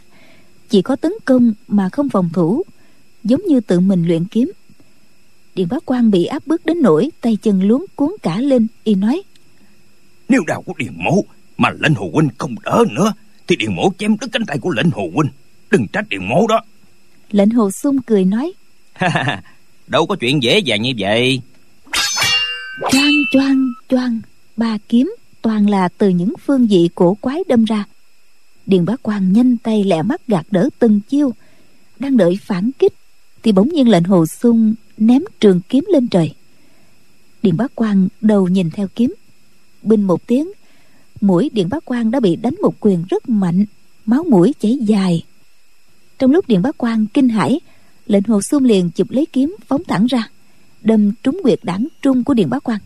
[0.70, 2.63] Chỉ có tấn công mà không phòng thủ
[3.24, 4.52] giống như tự mình luyện kiếm.
[5.56, 8.96] Điện bá quan bị áp bức đến nỗi tay chân luống cuốn cả lên y
[8.96, 9.24] nói
[10.32, 11.26] nếu đào của điền mổ
[11.58, 13.13] mà lệnh hồ huynh không đỡ nữa
[13.48, 15.32] thì điền mổ chém đứt cánh tay của lệnh hồ huynh.
[15.72, 16.62] Đừng trách điền mổ đó.
[17.32, 18.54] Lệnh hồ sung cười nói
[19.88, 21.41] đâu có chuyện dễ dàng như vậy.
[22.91, 24.22] Choang choang choang.
[24.58, 27.86] Ba kiếm, toàn là từ những phương vị cổ quái đâm ra.
[28.65, 31.34] Điền bá quan nhanh tay lẹ mắt gạt đỡ từng chiêu.
[32.00, 32.94] Đang đợi phản kích,
[33.44, 36.34] thì bỗng nhiên lệnh hồ sung ném trường kiếm lên trời.
[37.44, 39.13] Điền bá quan đầu nhìn theo kiếm.
[39.84, 40.52] Binh một tiếng,
[41.22, 43.65] mũi điện bá quan đã bị đánh một quyền rất mạnh,
[44.06, 45.24] máu mũi chảy dài.
[46.20, 47.60] Trong lúc điện bá quan kinh hãi
[48.12, 50.30] lệnh hồ xuân liền chụp lấy kiếm phóng thẳng ra,
[50.82, 52.80] đâm trúng nguyệt đảng trung của điện bá quan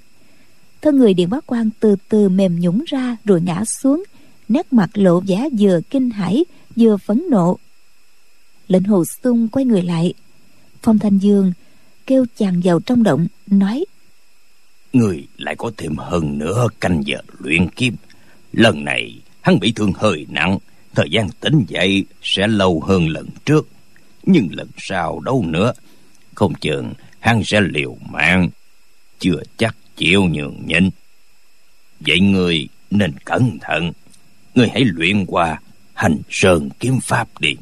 [0.85, 4.03] thân người điện bá quan từ từ mềm nhũng ra rồi ngã xuống,
[4.47, 7.57] nét mặt lộ vẻ vừa kinh hãi, vừa phẫn nộ.
[8.67, 10.13] Lệnh hồ xuân quay người lại.
[10.81, 11.53] Phong thanh dương
[12.07, 13.85] kêu chàng vào trong động, nói,
[14.93, 17.95] người lại có thêm hơn nữa canh giờ luyện kiếm.
[18.53, 20.57] Lần này hắn bị thương hơi nặng,
[20.95, 23.67] thời gian tỉnh dậy sẽ lâu hơn lần trước
[24.25, 25.73] nhưng lần sau đâu nữa,
[26.35, 28.49] không chừng hắn sẽ liều mạng,
[29.19, 30.89] chưa chắc chịu nhường nhịn.
[31.99, 33.91] Vậy người nên cẩn thận
[34.55, 35.59] người hãy luyện qua
[35.93, 37.55] hành sơn kiếm pháp đi.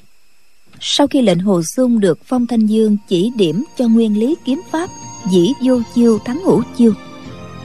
[0.79, 4.61] Sau khi lệnh hồ sung được phong thanh dương chỉ điểm cho nguyên lý kiếm
[4.71, 4.89] pháp,
[5.31, 6.93] dĩ vô chiêu thắng hữu chiêu.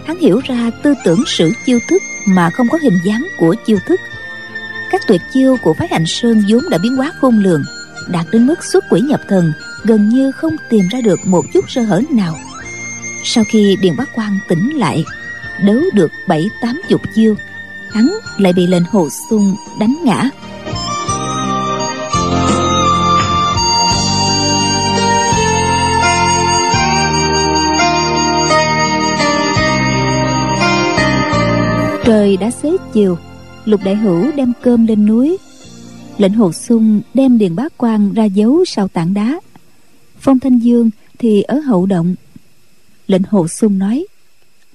[0.04, 3.78] Hắn hiểu ra tư tưởng sử chiêu thức mà không có hình dáng của chiêu
[3.86, 4.00] thức.
[4.90, 7.62] Các tuyệt chiêu của phái hành sơn vốn đã biến hóa khôn lường
[8.08, 9.52] đạt đến mức xuất quỷ nhập thần,
[9.84, 12.38] gần như không tìm ra được một chút sơ hở nào.
[13.24, 15.04] Sau khi điền bác quan tỉnh lại,
[15.64, 17.34] đấu được bảy, tám chục chiêu,
[17.90, 20.30] hắn lại bị lệnh hồ sung đánh ngã.
[32.04, 33.18] Trời đã xế chiều,
[33.64, 35.38] lục đại hữu đem cơm lên núi
[36.18, 39.40] lệnh hồ sung đem điền bá quan ra giấu sau tảng đá.
[40.18, 42.14] Phong thanh dương thì ở hậu động.
[43.06, 44.06] Lệnh hồ sung nói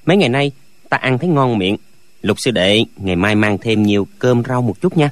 [0.06, 0.51] mấy ngày nay
[0.89, 1.77] ta ăn thấy ngon miệng.
[2.21, 5.12] Lục sư đệ ngày mai mang thêm nhiều cơm rau một chút nha.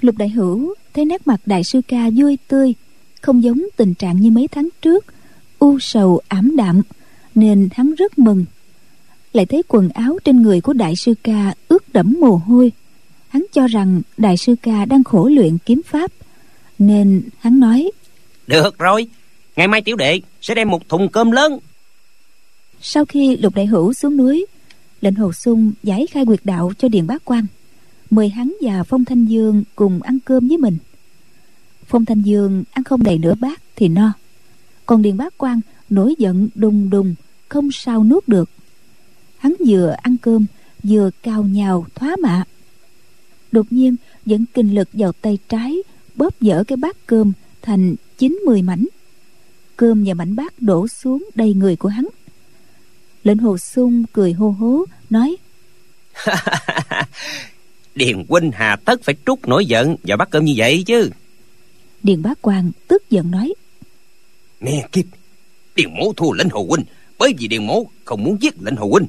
[0.00, 2.74] Lục đại hữu thấy nét mặt đại sư ca vui tươi
[3.20, 5.04] không giống tình trạng như mấy tháng trước
[5.58, 6.82] u sầu ảm đạm
[7.34, 8.44] nên hắn rất mừng.
[9.32, 12.72] Lại thấy quần áo trên người của đại sư ca ướt đẫm mồ hôi
[13.30, 16.10] hắn cho rằng đại sư ca đang khổ luyện kiếm pháp
[16.78, 17.90] nên hắn nói
[18.46, 19.08] được rồi
[19.56, 21.58] ngày mai tiểu đệ sẽ đem một thùng cơm lớn.
[22.80, 24.46] Sau khi lục đại hữu xuống núi
[25.00, 27.46] lệnh hồ sung giải khai quyệt đạo cho điền bá quan
[28.10, 30.78] mời hắn và phong thanh dương cùng ăn cơm với mình.
[31.86, 34.12] Phong thanh dương ăn không đầy nửa bát thì no
[34.86, 37.14] còn điền bá quan nổi giận đùng đùng
[37.48, 38.50] không sao nuốt được.
[39.38, 40.46] Hắn vừa ăn cơm
[40.82, 42.44] vừa cao nhào thoá mạ
[43.52, 45.76] đột nhiên dẫn kinh lực vào tay trái
[46.14, 47.32] bóp dở cái bát cơm
[47.62, 48.86] thành chín mười mảnh.
[49.76, 52.08] Cơm và mảnh bát đổ xuống đầy người của hắn.
[53.24, 55.36] Lệnh hồ sung cười hô hố nói
[57.94, 61.10] điền huynh hà tất phải trút nổi giận và bắt cơm như vậy chứ.
[62.02, 63.54] Điền bá quan tức giận nói
[64.60, 65.04] nè kiếp
[65.74, 66.84] điền mố thua lệnh hồ huynh
[67.18, 69.06] bởi vì điền mố không muốn giết lệnh hồ huynh.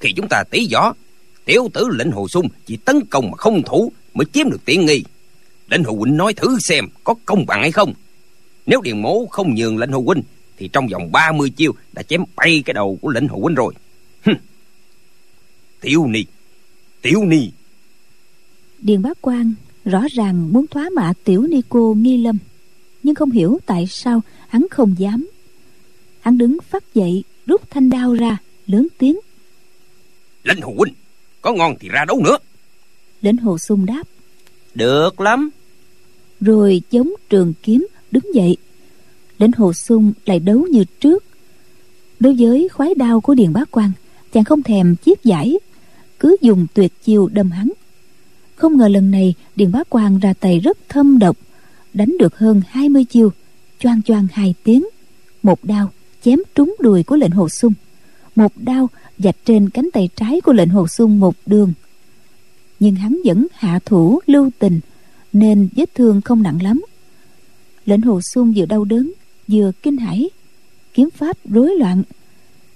[0.00, 0.94] Khi chúng ta tỷ võ
[1.50, 4.86] tiểu tử lệnh hồ sung chỉ tấn công mà không thủ mới chiếm được tiện
[4.86, 5.04] nghi.
[5.70, 7.92] Lệnh hồ huynh nói thử xem có công bằng hay không.
[8.66, 10.22] Nếu điền mố không nhường lệnh hồ huynh
[10.56, 13.74] thì trong vòng 30 chiêu đã chém bay cái đầu của lệnh hồ huynh rồi.
[15.80, 16.24] Tiểu ni
[17.02, 17.50] tiểu ni.
[18.78, 22.38] Điền bá quan rõ ràng muốn thoá mạ tiểu ni cô nghi lâm
[23.02, 25.30] nhưng không hiểu tại sao hắn không dám.
[26.20, 29.18] Hắn đứng phát dậy rút thanh đao ra lớn tiếng.
[30.44, 30.94] Lệnh hồ huynh
[31.42, 32.36] có ngon thì ra đấu nữa.
[33.22, 34.02] Lệnh hồ sung đáp.
[34.74, 35.50] Được lắm.
[36.40, 38.56] Rồi chống trường kiếm đứng dậy.
[39.38, 41.24] Lệnh hồ sung lại đấu như trước.
[42.20, 43.92] Đối với khoái đao của điền bá quan
[44.32, 45.58] chàng không thèm chiết giải.
[46.20, 47.72] Cứ dùng tuyệt chiêu đâm hắn.
[48.54, 51.36] Không ngờ lần này điền bá quan ra tay rất thâm độc.
[51.94, 53.32] Đánh được hơn 20 chiêu.
[53.78, 54.88] Choang choang hai tiếng.
[55.42, 57.72] Một đao chém trúng đùi của lệnh hồ sung
[58.40, 61.72] một đao dạch trên cánh tay trái của lệnh hồ xuân một đường.
[62.80, 64.80] Nhưng hắn vẫn hạ thủ lưu tình,
[65.32, 66.84] nên vết thương không nặng lắm.
[67.86, 69.12] Lệnh hồ xuân vừa đau đớn,
[69.48, 70.30] vừa kinh hãi,
[70.94, 72.02] kiếm pháp rối loạn.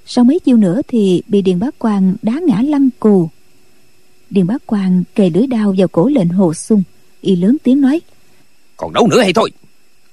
[0.06, 3.28] Sau mấy chiêu nữa thì bị điền bá quan đá ngã lăn cù.
[4.30, 6.82] Điền bá quan kề lưỡi đao vào cổ lệnh hồ xuân
[7.20, 8.00] y lớn tiếng nói,
[8.76, 9.50] còn đấu nữa hay thôi.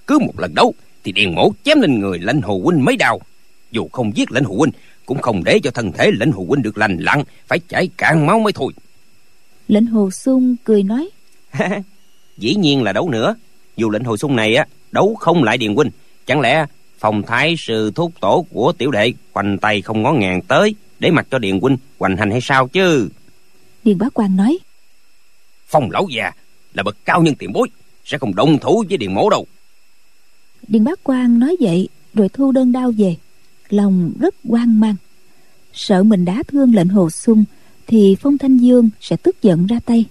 [0.07, 3.19] Cứ một lần đấu thì điền mổ chém lên người lệnh hồ huynh mấy đao.
[3.71, 4.71] Dù không giết lệnh hồ huynh
[5.11, 8.25] cũng không để cho thân thể lệnh hồ huynh được lành lặn phải chảy cạn
[8.25, 8.73] máu mới thôi.
[9.67, 11.09] Lệnh hồ sung cười nói.
[12.37, 13.35] Dĩ nhiên là đấu nữa.
[13.77, 15.89] Dù lệnh hồ sung này á đấu không lại điền huynh.
[16.25, 16.65] Chẳng lẽ
[16.99, 21.11] phòng thái sư thúc tổ của tiểu đệ khoanh tay không ngó ngàng tới để
[21.11, 23.09] mặc cho điền huynh hoành hành hay sao chứ?
[23.83, 24.59] Điền bá quan nói.
[25.67, 26.31] Phong lão già
[26.73, 27.67] là bậc cao nhân tiền bối
[28.05, 29.45] sẽ không đồng thủ với điền mổ đâu.
[30.67, 33.15] Điền bá quan nói vậy rồi thu đơn đao về
[33.73, 34.95] lòng rất hoang mang.
[35.73, 37.43] Sợ mình đã thương lệnh hồ sung
[37.87, 40.05] thì phong thanh dương sẽ tức giận ra tay.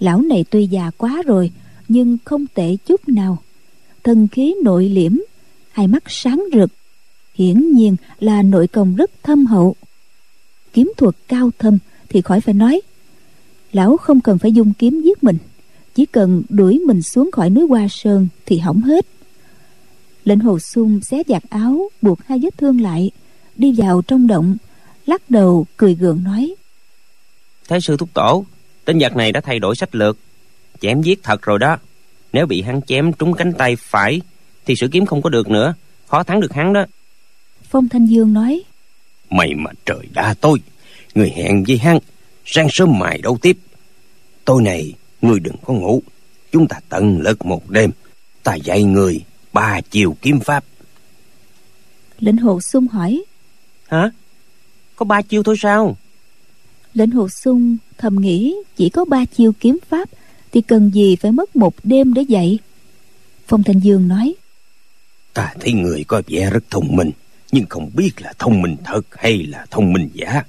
[0.00, 1.50] Lão này tuy già quá rồi,
[1.88, 3.38] nhưng không tệ chút nào.
[4.04, 5.16] Thân khí nội liễm,
[5.72, 6.70] hai mắt sáng rực,
[7.34, 9.74] hiển nhiên là nội công rất thâm hậu.
[10.72, 11.78] Kiếm thuật cao thâm
[12.08, 12.80] thì khỏi phải nói.
[13.72, 15.38] Lão không cần phải dung kiếm giết mình,
[15.94, 19.06] chỉ cần đuổi mình xuống khỏi núi hoa sơn thì hỏng hết
[20.30, 23.10] lệnh hồ sung xé giặt áo buộc hai vết thương lại
[23.56, 24.56] đi vào trong động
[25.06, 26.54] lắc đầu cười gượng nói.
[27.68, 28.44] Thái sư thúc tổ
[28.84, 30.18] tên giặc này đã thay đổi sách lược
[30.80, 31.76] chém giết thật rồi đó.
[32.32, 34.20] Nếu bị hắn chém trúng cánh tay phải
[34.66, 35.74] thì sử kiếm không có được nữa
[36.06, 36.86] khó thắng được hắn đó.
[37.70, 38.62] Phong thanh dương nói.
[39.30, 40.58] Mày mà trời đa tôi
[41.14, 41.98] người hẹn với hắn
[42.44, 43.56] sáng sớm mài đấu tiếp.
[44.44, 46.02] Tối này người đừng có ngủ
[46.52, 47.90] chúng ta tận lực một đêm
[48.42, 49.20] ta dạy người
[49.52, 50.64] ba chiều kiếm pháp.
[52.18, 53.22] Lệnh hồ sung hỏi.
[53.88, 54.10] Hả?
[54.96, 55.96] Có ba chiêu thôi sao?
[56.94, 60.08] Lệnh hồ sung thầm nghĩ chỉ có ba chiêu kiếm pháp
[60.52, 62.58] thì cần gì phải mất một đêm để dạy?
[63.46, 64.34] Phong thanh dương nói.
[65.34, 67.10] Ta thấy người có vẻ rất thông minh,
[67.52, 70.42] nhưng không biết là thông minh thật hay là thông minh giả.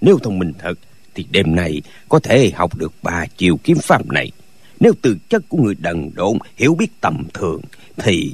[0.00, 0.74] Nếu thông minh thật,
[1.14, 4.30] thì đêm nay có thể học được ba chiều kiếm pháp này.
[4.80, 7.60] Nếu tư chất của người đần độn, hiểu biết tầm thường,
[7.96, 8.32] thì...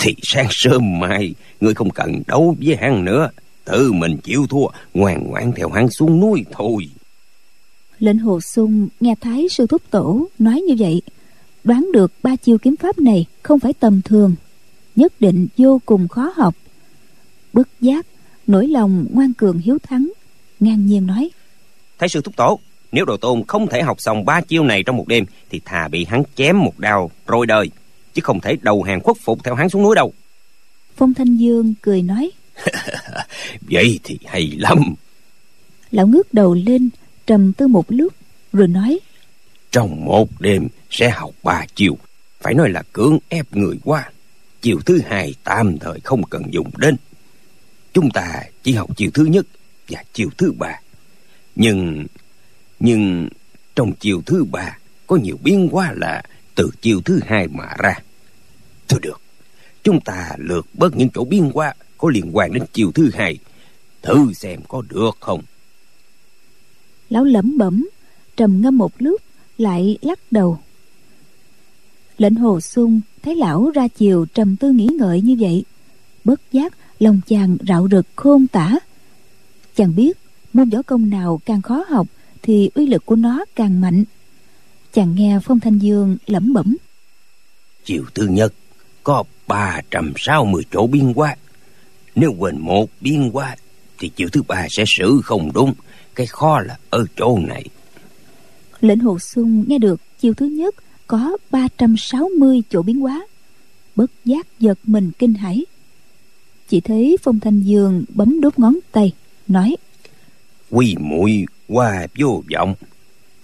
[0.00, 3.30] Thì sáng sớm mai, người không cần đấu với hắn nữa.
[3.64, 6.88] Tự mình chịu thua, ngoan ngoãn theo hắn xuống núi thôi.
[7.98, 11.02] Lệnh Hồ Sung nghe Thái sư thúc tổ nói như vậy,
[11.64, 14.34] đoán được ba chiêu kiếm pháp này không phải tầm thường,
[14.96, 16.54] nhất định vô cùng khó học.
[17.52, 18.06] Bất giác,
[18.46, 20.12] nỗi lòng ngoan cường hiếu thắng,
[20.60, 21.30] ngang nhiên nói.
[21.98, 22.58] Thái sư thúc tổ,
[22.92, 25.88] nếu đồ tôn không thể học xong ba chiêu này trong một đêm, thì thà
[25.88, 27.70] bị hắn chém một đao rồi đời,
[28.14, 30.12] chứ không thể đầu hàng khuất phục theo hắn xuống núi đâu.
[30.96, 32.30] Phong Thanh Dương cười nói.
[33.70, 34.94] Vậy thì hay lắm.
[35.90, 36.90] Lão ngước đầu lên,
[37.26, 38.12] trầm tư một lúc
[38.52, 39.00] rồi nói
[39.72, 41.98] trong một đêm sẽ học ba chiều
[42.40, 44.10] phải nói là cưỡng ép người qua
[44.62, 46.96] chiều thứ hai tạm thời không cần dùng đến
[47.92, 49.46] chúng ta chỉ học chiều thứ nhất
[49.88, 50.80] và chiều thứ ba
[51.56, 52.06] nhưng
[52.80, 53.28] nhưng
[53.74, 56.22] trong chiều thứ ba có nhiều biến hóa là
[56.54, 57.94] từ chiều thứ hai mà ra.
[58.88, 59.20] Thôi được,
[59.82, 63.38] chúng ta lược bớt những chỗ biên qua có liên quan đến chiều thứ hai.
[64.02, 65.42] Thử xem có được không?
[67.08, 67.88] Lão lẩm bẩm,
[68.36, 69.20] trầm ngâm một lúc,
[69.58, 70.58] lại lắc đầu.
[72.18, 75.64] Lệnh hồ sung thấy lão ra chiều trầm tư nghĩ ngợi như vậy,
[76.24, 78.78] bất giác lòng chàng rạo rực khôn tả.
[79.76, 80.18] Chàng biết
[80.52, 82.06] môn võ công nào càng khó học
[82.42, 84.04] thì uy lực của nó càng mạnh
[84.92, 86.76] chàng nghe phong thanh dương lẩm bẩm.
[87.84, 88.54] Chiều thứ nhất
[89.02, 91.36] có ba trăm sáu mươi chỗ biên hóa
[92.14, 93.56] nếu quên một biên hóa
[93.98, 95.74] thì chiều thứ ba sẽ xử không đúng.
[96.14, 97.64] Cái khó là ở chỗ này.
[98.80, 100.74] Lệnh hồ sung nghe được chiều thứ nhất
[101.06, 103.26] có 360 chỗ biến hóa
[103.96, 105.64] bất giác giật mình kinh hãi.
[106.68, 109.12] Chỉ thấy phong thanh dương bấm đốt ngón tay
[109.48, 109.76] nói
[110.70, 112.74] quy muội qua vô vọng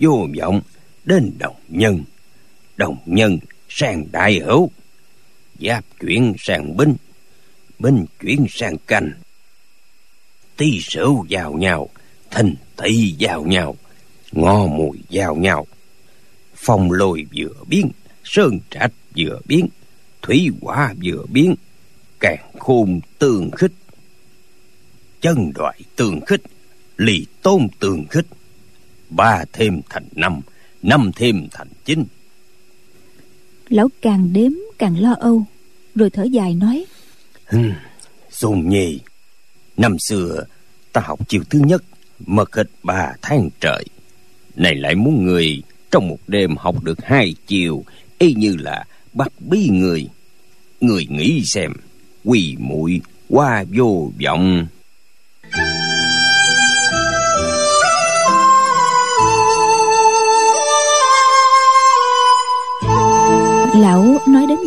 [0.01, 0.61] vô vọng
[1.09, 2.05] đến đồng nhân.
[2.77, 4.71] Đồng nhân sang đại hữu,
[5.61, 6.95] giáp chuyển sang binh
[7.79, 9.13] binh chuyển sang canh.
[10.57, 11.89] Tí sửu vào nhau,
[12.31, 13.77] thình thị vào nhau,
[14.33, 15.67] ngò mùi vào nhau.
[16.57, 17.91] Phong lôi vừa biến,
[18.25, 19.69] sơn trạch vừa biến,
[20.23, 21.55] thủy hỏa vừa biến,
[22.21, 23.73] càng khôn tương khích.
[25.21, 26.43] Chân đoại tương khích,
[26.97, 28.27] lì tôn tương khích.
[29.11, 30.41] Ba thêm thành năm
[30.83, 32.05] năm thêm thành chín.
[33.69, 35.45] Lão càng đếm càng lo âu
[35.95, 36.85] rồi thở dài nói.
[37.47, 37.73] Hừm
[38.31, 38.99] Xuân Nhi
[39.77, 40.45] Năm xưa
[40.93, 41.85] ta học chiều thứ nhất
[42.27, 43.85] Mất hết ba tháng trời.
[44.57, 47.85] Này lại muốn người Trong một đêm học được hai chiều
[48.19, 50.09] Y như là bắt bí người.
[50.81, 51.73] Người nghĩ xem
[52.25, 54.67] Quỳ muội qua vô vọng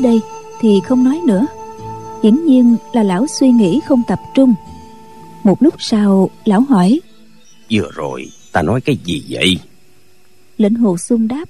[0.02, 0.22] đến đây
[0.62, 1.46] Thì không nói nữa.
[2.24, 4.54] Hiển nhiên là lão suy nghĩ không tập trung.
[5.44, 7.00] Một lúc sau lão hỏi
[7.72, 9.60] vừa rồi ta nói cái gì vậy?
[10.58, 11.46] Lệnh hồ xuân đáp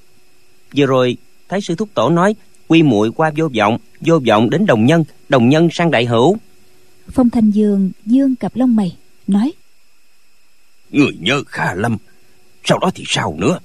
[0.75, 1.17] vừa rồi
[1.49, 2.35] thái sư thúc tổ nói
[2.67, 6.37] quy muội qua vô vọng vô vọng đến đồng nhân đồng nhân sang đại hữu.
[7.11, 9.51] Phong thanh dương dương cặp lông mày nói
[10.91, 11.97] người nhớ khá lâm
[12.63, 13.59] sau đó thì sao nữa?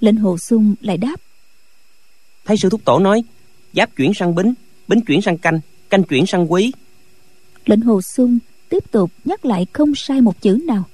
[0.00, 1.20] Lệnh hồ xuân lại đáp
[2.44, 3.22] thái sư thúc tổ nói
[3.76, 4.54] giáp chuyển sang bính
[4.88, 5.60] bính chuyển sang canh
[5.90, 6.72] canh chuyển sang quý
[7.66, 10.84] lệnh hồ sung tiếp tục nhắc lại không sai một chữ nào.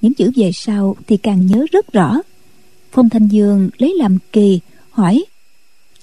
[0.00, 2.16] Những chữ về sau thì càng nhớ rất rõ.
[2.92, 4.60] Phong thanh dương lấy làm kỳ
[4.90, 5.24] hỏi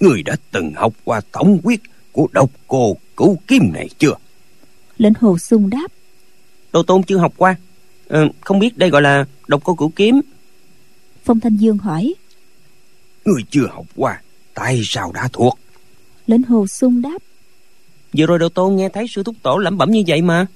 [0.00, 1.80] người đã từng học qua tổng quyết
[2.12, 4.14] của độc cô cứu kim này chưa?
[4.98, 5.92] Lệnh hồ sung đáp
[6.72, 7.56] đồ tôn chưa học qua.
[8.08, 10.20] Ờ, không biết đây gọi là độc cô cửu kiếm.
[11.24, 12.14] Phong thanh dương hỏi
[13.24, 14.22] người chưa học qua
[14.54, 15.58] tại sao đã thuộc
[16.28, 17.18] lệnh hồ sung đáp.
[18.16, 20.46] Vừa rồi đồ tôn nghe thấy sư thúc tổ lẩm bẩm như vậy mà.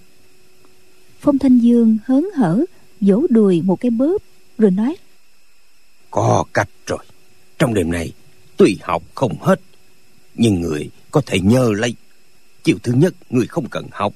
[1.20, 2.64] Phong Thanh Dương hớn hở
[3.00, 4.22] Vỗ đùi một cái bóp
[4.58, 4.96] Rồi nói.
[6.10, 7.04] Có cách rồi.
[7.58, 8.12] Trong đêm này
[8.56, 9.60] Tuy học không hết
[10.34, 11.94] Nhưng người có thể nhớ lấy.
[12.64, 14.14] Chiều thứ nhất người không cần học.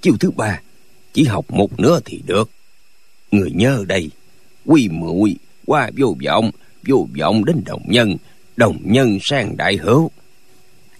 [0.00, 0.60] Chiều thứ ba
[1.12, 2.50] Chỉ học một nửa thì được.
[3.30, 4.10] Người nhớ đây
[4.66, 5.36] Quy muội
[5.66, 6.50] qua vô vọng
[6.86, 8.16] Vô vọng đến đồng nhân
[8.56, 10.10] Đồng nhân sang đại hữu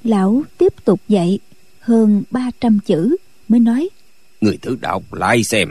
[0.06, 1.38] Lão tiếp tục dạy
[1.80, 3.16] hơn 300 chữ
[3.48, 3.88] mới nói
[4.40, 5.70] Người thử đọc lại xem.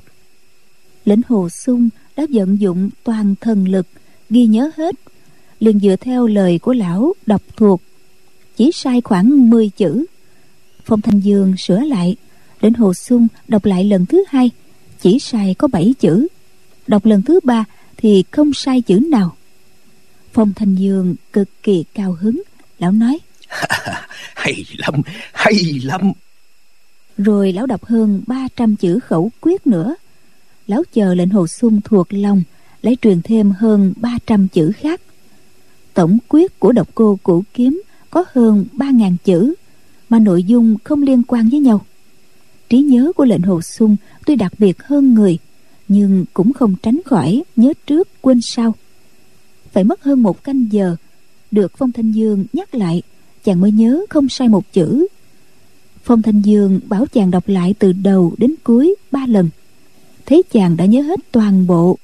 [1.05, 3.87] Lĩnh Hồ Sung đã vận dụng toàn thần lực
[4.29, 4.95] Ghi nhớ hết
[5.59, 7.81] liền dựa theo lời của lão đọc thuộc.
[8.57, 10.05] Chỉ sai khoảng 10 chữ.
[10.85, 12.15] Phong thanh dương sửa lại
[12.61, 14.51] lệnh hồ sung đọc lại lần thứ hai
[15.01, 16.27] chỉ sai có bảy chữ.
[16.87, 17.65] Đọc lần thứ ba
[17.97, 19.35] thì không sai chữ nào.
[20.33, 22.41] Phong thanh dương cực kỳ cao hứng
[22.79, 23.19] lão nói
[24.35, 25.01] hay lắm
[25.33, 26.11] hay lắm.
[27.17, 29.95] Rồi lão đọc hơn 300 chữ khẩu quyết nữa.
[30.67, 32.43] Lão chờ lệnh hồ xuân thuộc lòng
[32.81, 35.01] lấy truyền thêm hơn 300 chữ khác.
[35.93, 39.53] Tổng quyết của độc cô cũ kiếm có hơn 3.000 chữ,
[40.09, 41.85] mà nội dung không liên quan với nhau.
[42.69, 45.37] Trí nhớ của lệnh hồ xuân tuy đặc biệt hơn người,
[45.87, 48.75] nhưng cũng không tránh khỏi nhớ trước quên sau.
[49.71, 50.95] Phải mất hơn một canh giờ,
[51.51, 53.01] được phong thanh dương nhắc lại
[53.45, 55.07] chàng mới nhớ không sai một chữ.
[56.03, 59.49] Phong thanh dương bảo chàng đọc lại từ đầu đến cuối ba lần.
[60.25, 61.97] Thấy chàng đã nhớ hết toàn bộ.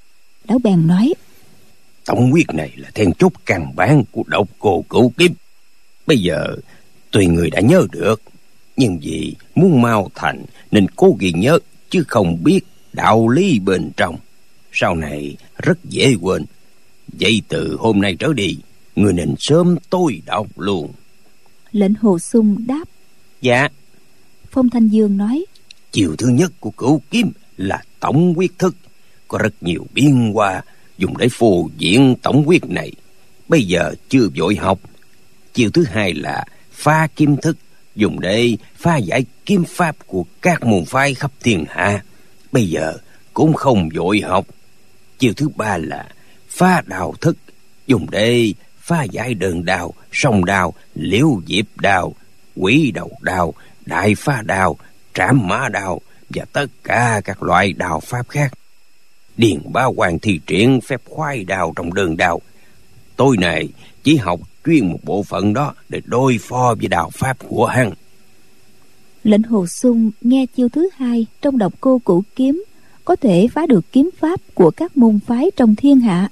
[0.47, 1.13] Lão bèn nói,
[2.05, 5.31] tổng quyết này là then chốt căn bản của độc cô cửu kiếp.
[6.07, 6.55] Bây giờ,
[7.11, 8.21] tùy người đã nhớ được.
[8.77, 12.61] Nhưng vì muốn mau thành, nên cố ghi nhớ, chứ không biết
[12.93, 14.17] đạo lý bên trong.
[14.71, 16.45] Sau này, rất dễ quên.
[17.19, 18.57] Vậy từ hôm nay trở đi,
[18.95, 20.91] người nên sớm tôi đọc luôn
[21.71, 22.83] lệnh hồ sung đáp.
[23.41, 23.67] Dạ.
[24.51, 25.45] Phong thanh dương nói.
[25.91, 28.75] Chiều thứ nhất của cửu kiếm là tổng quyết thức.
[29.27, 30.61] Có rất nhiều biên hoa
[30.97, 32.91] dùng để phù diễn tổng quyết này.
[33.47, 34.79] Bây giờ chưa vội học.
[35.53, 37.57] Chiều thứ hai là pha kim thức
[37.95, 42.03] dùng để pha giải kim pháp của các môn phái khắp thiên hạ.
[42.51, 42.93] Bây giờ
[43.33, 44.47] cũng không vội học.
[45.19, 46.09] Chiều thứ ba là
[46.49, 47.37] pha đào thức
[47.87, 52.13] dùng để pha giải đơn đào sông đào liễu diệp đào
[52.55, 53.53] quỷ đầu đào
[53.85, 54.77] đại pha đào
[55.13, 58.53] trảm mã đào và tất cả các loại đào pháp khác.
[59.37, 62.41] Điền ba hoàng thi triển phép khoai đào trong đơn đào
[63.15, 63.69] tôi này
[64.03, 67.91] chỉ học chuyên một bộ phận đó để đối phó với đào pháp của hắn.
[69.23, 72.63] Lệnh hồ sung nghe chiêu thứ hai trong độc cô cũ kiếm,
[73.05, 76.29] có thể phá được kiếm pháp của các môn phái trong thiên hạ.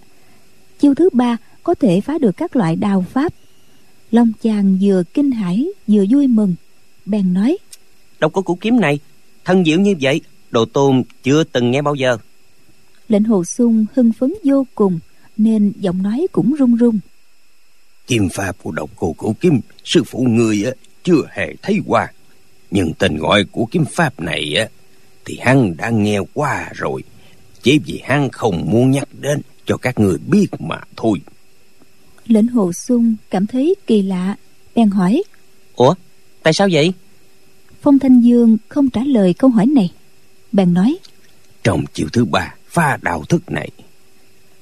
[0.80, 1.38] Chiêu thứ ba
[1.70, 3.34] có thể phá được các loại đào pháp.
[4.12, 6.56] Long chàng vừa kinh hãi vừa vui mừng.
[7.06, 7.58] Bèn nói
[8.20, 9.00] độc cô cũ kiếm này.
[9.46, 12.18] Thân diệu như vậy đồ tôn chưa từng nghe bao giờ.
[13.10, 15.00] Lệnh hồ sung hưng phấn vô cùng
[15.38, 17.00] nên giọng nói cũng run run.
[18.08, 20.72] Kim pháp của độc cô cũ kiếm sư phụ người á
[21.04, 22.08] chưa hề thấy qua.
[22.72, 24.68] Nhưng tên gọi của kiếm pháp này á
[25.26, 27.04] thì hắn đã nghe qua rồi.
[27.62, 31.20] Chỉ vì hắn không muốn nhắc đến cho các người biết mà thôi
[32.30, 34.36] lệnh hồ sung cảm thấy kỳ lạ
[34.76, 35.24] bèn hỏi
[35.76, 35.94] ủa
[36.44, 36.94] tại sao vậy?
[37.82, 39.94] Phong thanh dương không trả lời câu hỏi này.
[40.52, 40.98] Bèn nói
[41.64, 43.70] trong chiều thứ ba pha đạo thức này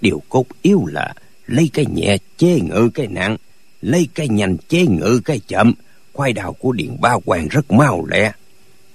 [0.01, 1.13] điều cốt yếu là
[1.47, 3.38] lấy cái nhẹ chế ngự cái nặng
[3.82, 5.74] lấy cái nhanh chế ngự cái chậm
[6.13, 8.32] khoai đào của điện ba hoàng rất mau lẹ.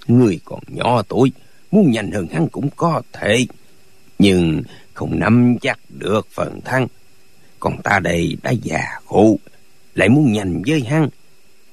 [0.07, 1.33] Người còn nhỏ tuổi
[1.71, 3.47] muốn nhanh hơn hắn cũng có thể
[4.19, 4.63] nhưng
[4.95, 6.87] không nắm chắc được phần thắng
[7.63, 9.39] còn ta đây đã già khổ
[9.95, 11.09] lại muốn nhanh với hắn.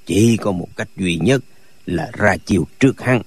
[0.05, 1.41] Chỉ có một cách duy nhất
[1.85, 3.21] là ra chiều trước hắn.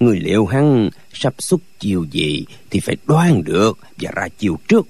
[0.00, 4.86] Người liệu hắn sắp xuất chiều gì thì phải đoán được và ra chiều trước.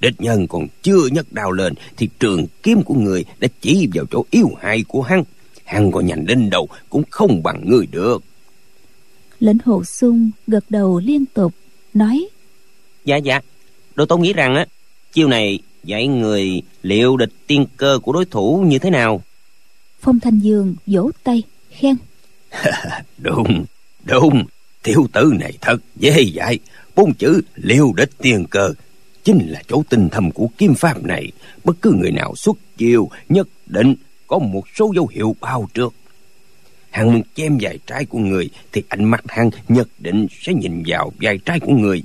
[0.00, 4.04] Địch nhân còn chưa nhấc đao lên thì trường kiếm của người đã chỉ vào
[4.10, 5.22] chỗ yếu hại của hắn.
[5.64, 8.24] Hắn có nhanh đến đâu cũng không bằng người được.
[9.40, 11.54] Lệnh hồ sung gật đầu liên tục
[11.94, 12.28] nói
[13.04, 13.40] dạ dạ.
[13.94, 14.66] Đồ tôn nghĩ rằng á
[15.12, 19.22] chiêu này dạy người liệu địch tiên cơ của đối thủ như thế nào?
[20.00, 21.96] Phong thanh dương vỗ tay khen.
[23.18, 23.64] Đúng
[24.04, 24.44] đúng.
[24.82, 26.58] Tiểu tử này thật dễ dạy
[26.96, 28.72] bốn chữ liêu địch tiên cơ
[29.24, 31.32] chính là chỗ tinh thầm của kiếm pháp này.
[31.64, 33.94] Bất cứ người nào xuất chiêu nhất định
[34.26, 35.94] có một số dấu hiệu bao trước
[36.94, 40.82] hắn muốn chém dài trái của người thì ánh mắt hắn nhất định sẽ nhìn
[40.86, 42.02] vào dài trái của người.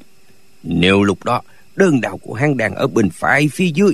[0.64, 1.42] Nếu lúc đó
[1.80, 3.94] đơn đào của hang đàn ở bên phải phía dưới.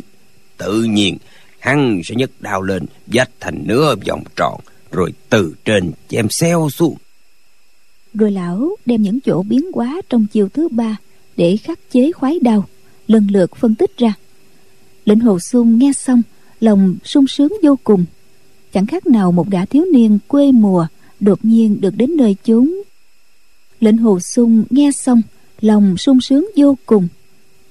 [0.58, 1.18] Tự nhiên,
[1.60, 4.60] hắn sẽ nhấc đao lên vạch thành nửa vòng tròn,
[4.92, 6.96] rồi từ trên chém xeo xuống.
[8.14, 10.98] Rồi lão đem những chỗ biến hóa trong chiều thứ ba
[11.38, 12.68] để khắc chế khoái đao,
[13.08, 14.14] lần lượt phân tích ra.
[15.06, 16.22] Lệnh hồ xuân nghe xong,
[16.60, 18.06] lòng sung sướng vô cùng.
[18.74, 20.88] Chẳng khác nào một gã thiếu niên quê mùa
[21.20, 22.72] đột nhiên được đến nơi chốn.
[23.80, 25.22] Lệnh hồ xuân nghe xong,
[25.62, 27.08] lòng sung sướng vô cùng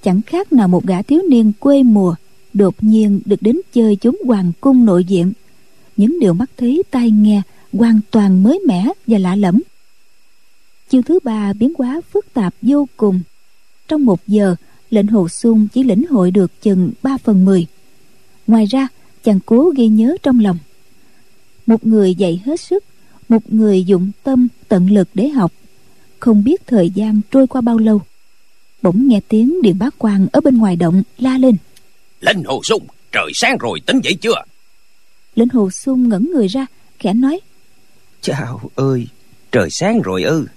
[0.05, 2.15] chẳng khác nào một gã thiếu niên quê mùa,
[2.53, 5.33] đột nhiên được đến chơi chốn hoàng cung nội diện
[5.97, 7.41] những điều mắt thấy, tai nghe
[7.73, 9.61] hoàn toàn mới mẻ và lạ lẫm.
[10.89, 13.21] Chiêu thứ ba biến hóa phức tạp vô cùng.
[13.87, 14.55] Trong một giờ,
[14.89, 17.67] lệnh hồ xuân chỉ lĩnh hội được chừng ba phần mười.
[18.47, 18.87] Ngoài ra,
[19.23, 20.57] chàng cố ghi nhớ trong lòng.
[21.65, 22.83] Một người dạy hết sức,
[23.29, 25.51] một người dụng tâm, tận lực để học.
[26.19, 28.01] Không biết thời gian trôi qua bao lâu
[28.85, 31.57] bỗng nghe tiếng điện bá quan ở bên ngoài động la lên.
[32.21, 34.43] Lên hồ sung trời sáng rồi tính dậy chưa?
[35.35, 36.65] Lệnh hồ sung ngẩng người ra
[36.99, 37.39] khẽ nói
[38.21, 39.07] chào ơi
[39.51, 40.47] trời sáng rồi ư.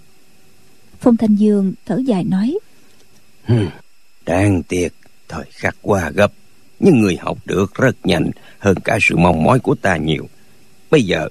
[1.00, 2.58] Phong thanh dương thở dài nói
[4.26, 4.88] đáng tiếc
[5.28, 6.32] thời khắc qua gấp
[6.80, 10.28] nhưng người học được rất nhanh hơn cả sự mong mỏi của ta nhiều.
[10.90, 11.28] Bây giờ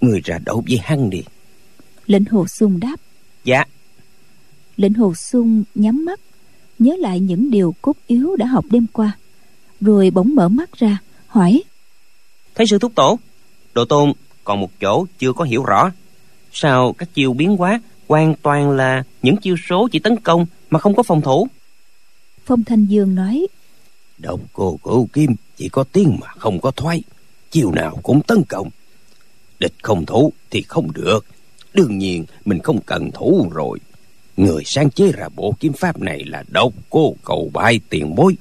[0.00, 1.22] người ra đấu với hắn đi.
[2.06, 2.96] Lệnh hồ sung đáp
[3.44, 3.64] dạ.
[4.76, 6.20] Lệnh hồ sung nhắm mắt
[6.80, 9.12] nhớ lại những điều cốt yếu đã học đêm qua
[9.80, 11.62] rồi bỗng mở mắt ra hỏi.
[12.54, 13.18] Thấy sư thúc tổ
[13.74, 14.12] đồ tôn
[14.44, 15.92] còn một chỗ chưa có hiểu rõ.
[16.52, 20.78] Sao các chiêu biến hóa hoàn toàn là những chiêu số chỉ tấn công mà
[20.78, 21.48] không có phòng thủ?
[22.44, 23.46] Phong thanh dương nói.
[24.18, 27.02] Đồng cô cửu kim chỉ có tiếng mà không có thoái
[27.50, 28.68] chiều nào cũng tấn công.
[29.58, 31.26] Địch không thủ thì không được
[31.74, 33.78] đương nhiên mình không cần thủ rồi
[34.40, 38.36] người sáng chế ra bộ kiếm pháp này là độc cô cầu bại tiền bối.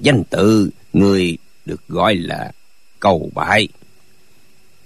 [0.00, 2.52] Danh tự người được gọi là
[3.00, 3.68] cầu bại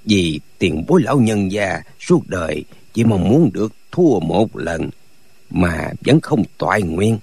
[0.05, 4.91] vì tiền bối lão nhân gia suốt đời chỉ mong muốn được thua một lần
[5.51, 7.18] mà vẫn không toại nguyên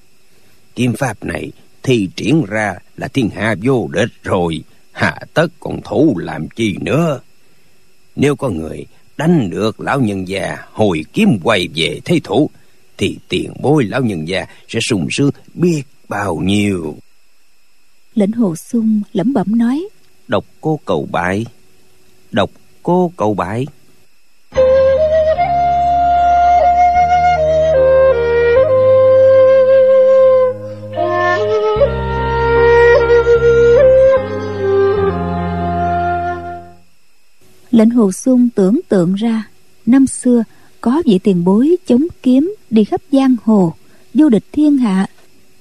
[0.75, 1.51] kiếm pháp này
[1.83, 6.75] thi triển ra là thiên hạ vô địch rồi, hạ tất còn thủ làm chi
[6.81, 7.19] nữa?
[8.15, 8.85] Nếu có người
[9.17, 12.49] đánh được lão nhân già hồi kiếm quay về thế thủ
[12.97, 16.95] thì tiền bối lão nhân già sẽ sung sướng biết bao nhiêu.
[18.15, 19.87] Lệnh hồ sung lẩm bẩm nói
[20.27, 21.45] độc cô cầu bại
[22.31, 22.51] độc
[22.83, 23.65] cô cầu bại
[37.71, 39.43] lệnh hồ sung tưởng tượng ra
[39.85, 40.43] năm xưa
[40.87, 43.73] có vị tiền bối chống kiếm đi khắp giang hồ
[44.13, 45.07] vô địch thiên hạ.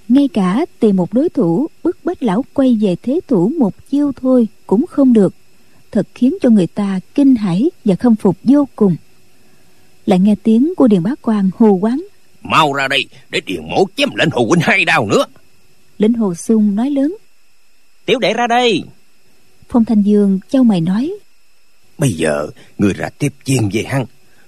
[0.09, 4.13] Ngay cả tìm một đối thủ bức bách lão quay về thế thủ một chiêu
[4.21, 5.35] thôi cũng không được.
[5.93, 8.97] Thật khiến cho người ta kinh hãi và khâm phục vô cùng.
[10.07, 12.05] Lại nghe tiếng của điền bá quan hô quán.
[12.43, 15.25] Mau ra đây để điền mổ chém lệnh hồ huynh hai đao nữa.
[15.99, 17.17] Lệnh hồ sung nói lớn.
[18.05, 18.83] Tiểu đệ ra đây.
[19.69, 21.13] Phong thanh dương châu mày nói.
[21.99, 22.47] Bây giờ
[22.79, 24.05] người ra tiếp chiên về hắn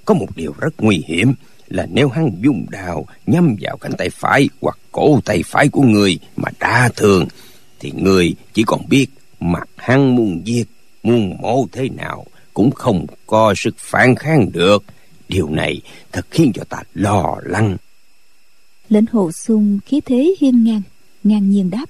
[0.09, 1.35] có một điều rất nguy hiểm
[1.69, 5.83] là nếu hắn dùng đào nhắm vào cánh tay phải hoặc cổ tay phải của
[5.83, 7.27] người mà đa thường
[7.81, 9.07] thì người chỉ còn biết
[9.41, 10.65] mặt hắn muốn giết
[11.03, 14.85] muốn mổ thế nào cũng không có sức phản kháng được.
[15.29, 15.81] Điều này
[16.13, 17.77] thật khiến cho ta lo lắng.
[18.89, 20.83] Lệnh hồ sung khí thế hiên ngang
[21.25, 21.87] ngang nhiên đáp.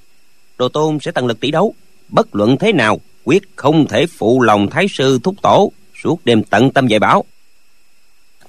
[0.59, 1.75] Đồ tôn sẽ tận lực tỷ đấu.
[2.09, 5.73] Bất luận thế nào quyết không thể phụ lòng thái sư thúc tổ.
[6.03, 7.25] Suốt đêm tận tâm dạy bảo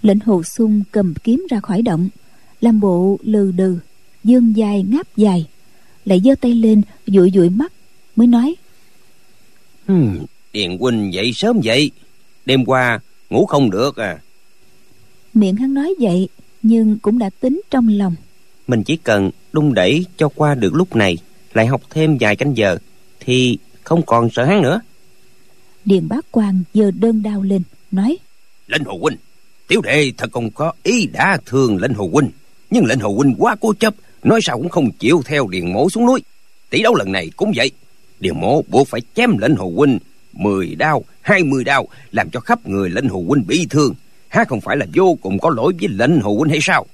[0.01, 2.09] lệnh hồ sung cầm kiếm ra khỏi động
[2.61, 3.79] làm bộ lừ đừ
[4.23, 5.45] dương dài ngáp dài
[6.05, 7.73] lại giơ tay lên dụi dụi mắt
[8.15, 8.55] mới nói
[9.87, 10.17] hmm,
[10.53, 11.91] điền huynh dậy sớm vậy
[12.45, 14.19] đêm qua ngủ không được à.
[15.33, 16.29] Miệng hắn nói vậy
[16.61, 18.15] nhưng cũng đã tính trong lòng.
[18.67, 21.17] Mình chỉ cần đung đẩy cho qua được lúc này
[21.53, 22.77] lại học thêm vài canh giờ
[23.19, 24.81] thì không còn sợ hắn nữa.
[25.85, 28.17] Điền bá quan giơ đơn đao lên nói
[28.67, 29.17] lệnh hồ huynh
[29.69, 32.29] tiểu đệ thật không có ý đã thương lệnh hồ huynh.
[32.69, 33.93] Nhưng lệnh hồ huynh quá cố chấp
[34.23, 36.21] nói sao cũng không chịu theo điền mổ xuống núi.
[36.69, 37.71] Tỷ đấu lần này cũng vậy.
[38.19, 39.99] Điền mổ buộc phải chém lệnh hồ huynh
[40.33, 43.93] mười đao hai mươi đao làm cho khắp người lệnh hồ huynh bị thương.
[44.27, 46.85] Há không phải là vô cùng có lỗi với lệnh hồ huynh hay sao?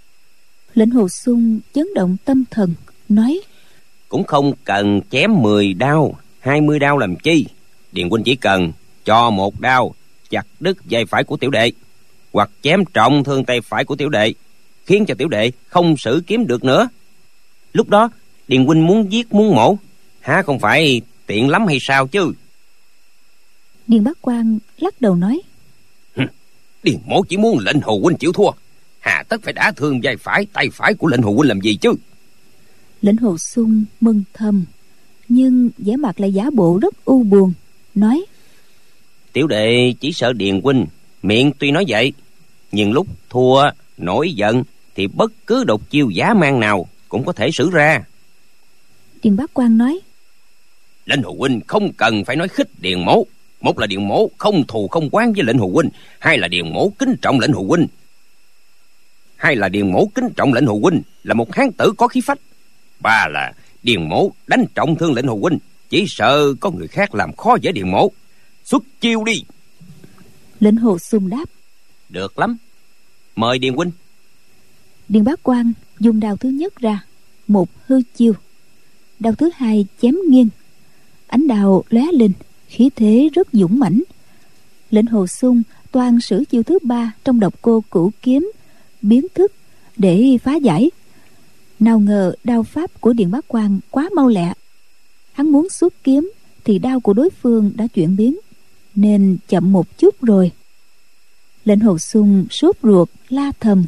[0.74, 2.74] Lệnh hồ sung chấn động tâm thần
[3.10, 3.42] nói
[4.10, 7.46] cũng không cần chém mười đao hai mươi đao làm chi?
[7.92, 8.72] Điền huynh chỉ cần
[9.06, 9.94] cho một đao
[10.30, 11.72] chặt đứt vai phải của tiểu đệ
[12.36, 14.34] hoặc chém trọng thương tay phải của tiểu đệ
[14.86, 16.90] khiến cho tiểu đệ không sử kiếm được nữa.
[17.74, 18.10] Lúc đó
[18.48, 19.78] điền huynh muốn giết muốn mổ
[20.20, 22.34] há không phải tiện lắm hay sao chứ?
[23.88, 25.42] Điền bác quan lắc đầu nói.
[26.84, 28.52] Điền mổ chỉ muốn lệnh hồ huynh chịu thua.
[29.00, 31.76] Hà tất phải đả thương vai phải tay phải của lệnh hồ huynh làm gì
[31.76, 31.94] chứ?
[33.02, 34.66] Lệnh hồ sung mừng thầm
[35.28, 37.54] nhưng vẻ mặt lại giả bộ rất u buồn
[37.96, 38.26] nói.
[39.34, 40.86] Tiểu đệ chỉ sợ điền huynh
[41.24, 42.14] miệng tuy nói vậy
[42.76, 43.64] nhưng lúc thua
[43.98, 44.64] nổi giận
[44.96, 48.04] thì bất cứ độc chiêu giá mang nào cũng có thể xử ra.
[49.24, 50.00] Điền bác quan nói
[51.06, 53.24] lệnh hồ huynh không cần phải nói khích điền mổ
[53.62, 56.74] một là điền mổ không thù không quán với lệnh hồ huynh hai là điền
[56.74, 57.88] mổ kính trọng lệnh hồ huynh.
[59.36, 62.22] Hai là điền mổ kính trọng lệnh hồ huynh là một hán tử có khí
[62.22, 62.40] phách.
[63.00, 63.54] Ba là
[63.84, 65.58] điền mổ đánh trọng thương lệnh hồ huynh
[65.90, 68.12] chỉ sợ có người khác làm khó dễ điền mổ
[68.64, 69.44] xuất chiêu đi.
[70.60, 71.46] Lệnh hồ sung đáp
[72.10, 72.58] được lắm
[73.36, 73.92] mời điền huynh.
[75.10, 77.06] Điền bá quan dùng đao thứ nhất ra,
[77.48, 78.34] một hư chiêu.
[79.20, 80.50] Đao thứ hai chém nghiêng.
[81.28, 82.32] Ánh đào lóe lên,
[82.68, 84.02] khí thế rất dũng mãnh.
[84.92, 85.62] Lệnh hồ sung
[85.92, 88.52] toàn sử chiêu thứ ba trong độc cô cửu kiếm,
[89.02, 89.52] biến thức
[89.98, 90.92] để phá giải.
[91.80, 94.54] Nào ngờ đao pháp của điện bá quan quá mau lẹ.
[95.32, 96.32] Hắn muốn xuất kiếm
[96.64, 98.40] thì đao của đối phương đã chuyển biến,
[98.96, 100.52] nên chậm một chút rồi
[101.66, 103.86] lệnh hồ sung sốt ruột la thầm.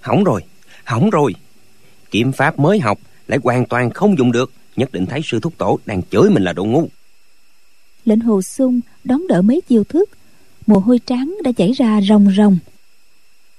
[0.00, 0.42] Hỏng rồi
[0.84, 1.34] hỏng rồi.
[2.10, 2.98] Kiếm pháp mới học
[3.28, 4.52] lại hoàn toàn không dùng được.
[4.76, 6.88] Nhất định thấy sư thúc tổ đang chửi mình là đồ ngu.
[8.04, 10.10] Lệnh hồ sung đón đỡ mấy chiêu thức.
[10.66, 12.58] Mồ hôi trắng đã chảy ra ròng ròng.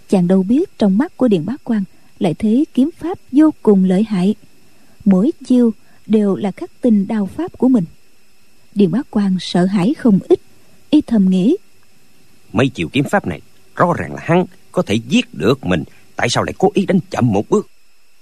[0.10, 1.84] Chàng đâu biết trong mắt của điện bá quan
[2.20, 4.36] lại thấy kiếm pháp vô cùng lợi hại.
[5.06, 5.72] Mỗi chiêu
[6.06, 7.86] đều là khắc tinh đao pháp của mình.
[8.76, 10.40] Điện bá quan sợ hãi không ít
[10.90, 11.56] y thầm nghĩ
[12.54, 13.42] mấy chiều kiếm pháp này,
[13.76, 15.84] rõ ràng là hắn có thể giết được mình.
[16.16, 17.68] Tại sao lại cố ý đánh chậm một bước?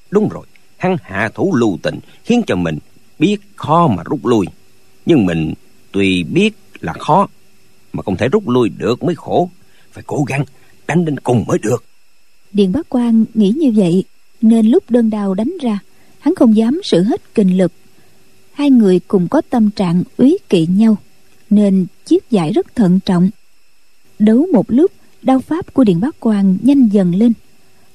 [0.10, 0.46] Đúng rồi,
[0.78, 2.78] hắn hạ thủ lưu tình, khiến cho mình
[3.20, 4.46] biết khó mà rút lui.
[5.06, 5.54] Nhưng mình
[5.92, 7.28] tuy biết là khó,
[7.94, 9.50] mà không thể rút lui được mới khổ.
[9.92, 10.46] Phải cố gắng
[10.88, 11.84] đánh đến cùng mới được.
[12.54, 14.04] Điền Bác quan nghĩ như vậy,
[14.42, 15.80] nên lúc đơn đào đánh ra,
[16.20, 17.72] hắn không dám sử hết kinh lực.
[18.54, 20.98] Hai người cùng có tâm trạng úy kỵ nhau,
[21.50, 23.30] nên chiếc giải rất thận trọng
[24.22, 24.92] đấu một lúc,
[25.22, 27.34] đao pháp của điện bác quan nhanh dần lên.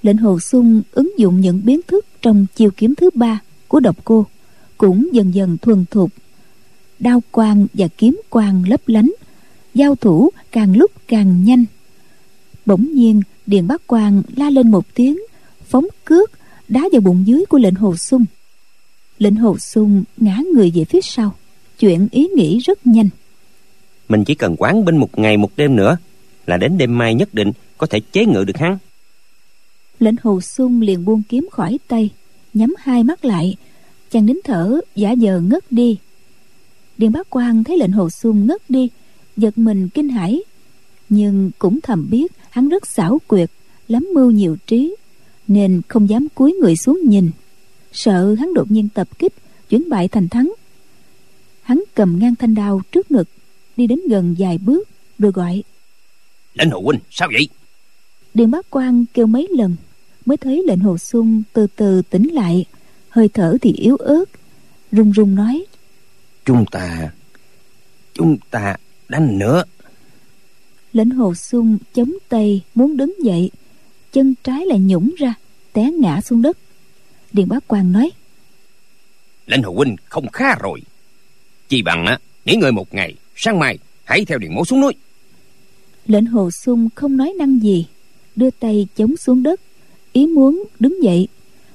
[0.02, 3.96] Lệnh hồ sung ứng dụng những biến thức trong chiêu kiếm thứ ba của độc
[4.04, 4.26] cô,
[4.78, 6.10] cũng dần dần thuần thục.
[6.98, 9.12] Đao quang và kiếm quang lấp lánh,
[9.74, 11.64] giao thủ càng lúc càng nhanh.
[12.66, 15.18] Bỗng nhiên, điện bác quang la lên một tiếng,
[15.68, 16.30] phóng cước
[16.68, 18.24] đá vào bụng dưới của lệnh hồ sung.
[19.18, 21.34] Lệnh hồ sung ngã người về phía sau,
[21.78, 23.08] chuyện ý nghĩ rất nhanh.
[24.08, 25.96] Mình chỉ cần quán binh một ngày một đêm nữa
[26.46, 28.78] là đến đêm mai nhất định có thể chế ngự được hắn.
[29.98, 32.10] Lệnh hồ sung liền buông kiếm khỏi tay,
[32.54, 33.56] nhắm hai mắt lại,
[34.10, 35.98] chàng nín thở, giả vờ ngất đi.
[36.98, 38.88] Điền bá quan thấy lệnh hồ sung ngất đi,
[39.36, 40.42] giật mình kinh hãi,
[41.08, 43.50] nhưng cũng thầm biết hắn rất xảo quyệt,
[43.88, 44.96] lắm mưu nhiều trí,
[45.48, 47.30] nên không dám cúi người xuống nhìn.
[47.92, 49.32] Sợ hắn đột nhiên tập kích,
[49.68, 50.52] chuyển bại thành thắng.
[51.62, 53.28] Hắn cầm ngang thanh đao trước ngực,
[53.76, 54.88] đi đến gần vài bước,
[55.18, 55.62] rồi gọi
[56.56, 57.48] lệnh hồ huynh sao vậy?
[58.34, 59.76] Điền bá quan kêu mấy lần
[60.26, 62.64] mới thấy lệnh hồ sung từ từ tỉnh lại
[63.08, 64.24] hơi thở thì yếu ớt
[64.92, 65.64] run run nói.
[66.44, 67.10] Chúng ta
[68.14, 68.76] chúng ta
[69.08, 69.62] đánh nữa.
[70.92, 73.50] Lệnh hồ sung chống tay muốn đứng dậy
[74.12, 75.34] chân trái lại nhũng ra
[75.72, 76.58] té ngã xuống đất.
[77.32, 78.10] Điền bá quan nói.
[79.46, 80.82] Lệnh hồ huynh không khá rồi.
[81.68, 84.92] Chi bằng á nghỉ ngơi một ngày sáng mai hãy theo điện mẫu xuống núi
[86.06, 87.86] lệnh hồ sung không nói năng gì,
[88.36, 89.60] đưa tay chống xuống đất,
[90.12, 91.28] ý muốn đứng dậy,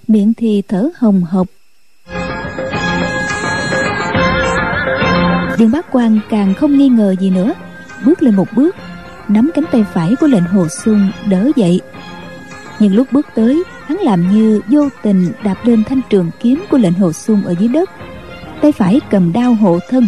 [0.08, 1.48] miệng thì thở hồng hộc.
[5.58, 7.54] Dương Bác quan càng không nghi ngờ gì nữa,
[8.06, 8.76] bước lên một bước,
[9.28, 11.82] nắm cánh tay phải của lệnh hồ sung đỡ dậy.
[12.80, 16.78] Nhưng lúc bước tới, hắn làm như vô tình đạp lên thanh trường kiếm của
[16.78, 17.90] lệnh hồ sung ở dưới đất.
[18.62, 20.08] Tay phải cầm đao hộ thân,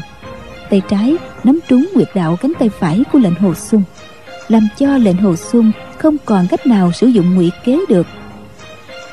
[0.70, 3.84] tay trái nắm trúng nguyệt đạo cánh tay phải của lệnh hồ sung
[4.48, 8.08] làm cho lệnh hồ xuân không còn cách nào sử dụng ngụy kế được.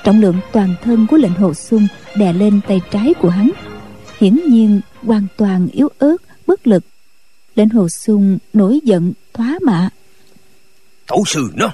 [0.05, 3.51] Trọng lượng toàn thân của lệnh hồ xuân đè lên tay trái của hắn
[4.19, 6.17] hiển nhiên hoàn toàn yếu ớt
[6.47, 6.85] bất lực.
[7.55, 9.91] Lệnh hồ xuân nổi giận thoá mạ.
[11.07, 11.73] Tổ sư nó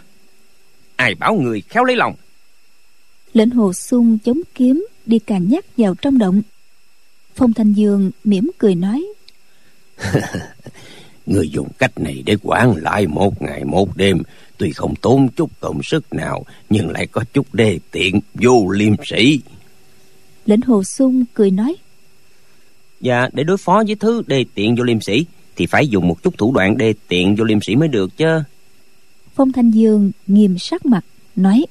[0.96, 2.14] ai bảo người khéo lấy lòng?
[3.32, 6.42] Lệnh hồ xuân chống kiếm đi càng nhắc vào trong động.
[7.34, 9.06] Phong thanh dương mỉm cười nói
[11.26, 14.22] người dùng cách này để quản lại một ngày một đêm
[14.58, 18.94] tuy không tốn chút công sức nào nhưng lại có chút đê tiện vô liêm
[19.04, 19.40] sĩ
[20.46, 21.76] lệnh hồ sung cười nói
[23.00, 26.22] và để đối phó với thứ đê tiện vô liêm sĩ thì phải dùng một
[26.22, 28.42] chút thủ đoạn đê tiện vô liêm sĩ mới được chứ.
[29.34, 31.04] Phong thanh dương nghiêm sắc mặt
[31.36, 31.66] nói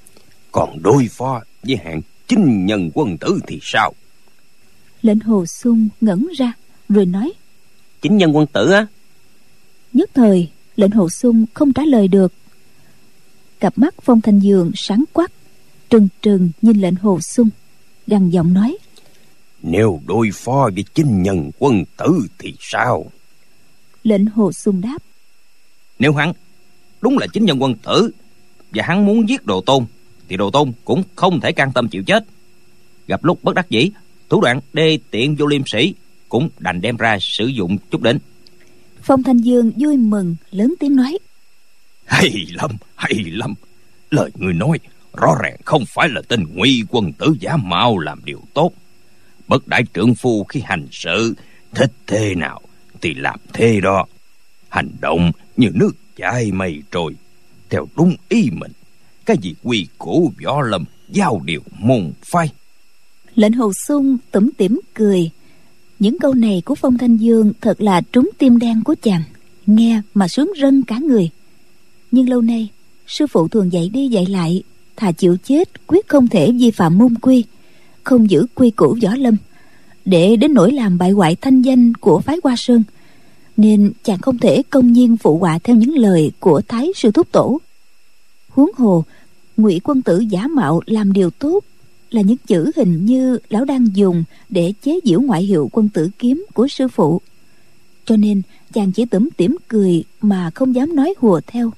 [0.52, 3.94] còn đối phó với hạng chinh nhân quân tử thì sao?
[5.02, 6.54] Lệnh hồ sung ngẩn ra
[6.90, 7.34] rồi nói
[8.02, 8.88] chính nhân quân tử á
[9.96, 12.34] nhất thời lệnh hồ sung không trả lời được.
[13.60, 15.32] Cặp mắt phong thanh dương sáng quắc
[15.90, 17.50] trừng trừng nhìn lệnh hồ sung
[18.08, 18.78] gằn giọng nói.
[19.62, 23.06] Nếu đối phó với chinh nhân quân tử thì sao?
[24.04, 24.98] Lệnh hồ sung đáp.
[26.00, 26.34] Nếu hắn
[27.02, 28.10] đúng là chính nhân quân tử
[28.72, 29.86] và hắn muốn giết đồ tôn
[30.28, 32.26] thì đồ tôn cũng không thể can tâm chịu chết.
[33.08, 33.92] Gặp lúc bất đắc dĩ
[34.30, 35.94] thủ đoạn đê tiện vô liêm sĩ
[36.30, 38.20] cũng đành đem ra sử dụng chút đến
[39.06, 41.18] phong thanh dương vui mừng lớn tiếng nói.
[42.06, 43.54] Hay lắm hay lắm.
[44.12, 44.80] Lời người nói
[45.14, 48.72] rõ ràng không phải là tên nguy quân tử giả mạo làm điều tốt.
[49.48, 51.36] Bất đại trưởng phu khi hành sự
[51.76, 52.62] thích thế nào
[53.02, 54.06] thì làm thế đó.
[54.70, 57.16] Hành động như nước chảy mây trôi
[57.70, 58.72] theo đúng ý mình.
[59.26, 62.50] Cái gì quy củ võ lâm giao điều môn phái
[63.36, 65.30] lệnh hồ sung tủm tỉm cười
[66.00, 69.24] những câu này của phong thanh dương thật là trúng tim đen của chàng,
[69.66, 71.30] nghe mà sướng rân cả người.
[72.12, 72.70] Nhưng lâu nay,
[73.08, 74.64] sư phụ thường dạy đi dạy lại,
[74.96, 77.44] thà chịu chết quyết không thể vi phạm môn quy,
[78.04, 79.38] không giữ quy củ võ lâm.
[80.06, 82.84] Để đến nỗi làm bại hoại thanh danh của phái hoa sơn,
[83.58, 87.32] nên chàng không thể công nhiên phụ họa theo những lời của thái sư thúc
[87.32, 87.62] tổ.
[88.50, 89.04] Huống hồ,
[89.58, 91.60] ngụy quân tử giả mạo làm điều tốt
[92.10, 96.10] là những chữ hình như lão đang dùng để chế giễu ngoại hiệu quân tử
[96.20, 97.22] kiếm của sư phụ.
[98.06, 98.42] Cho nên
[98.74, 101.72] chàng chỉ tủm tỉm cười mà không dám nói hùa theo.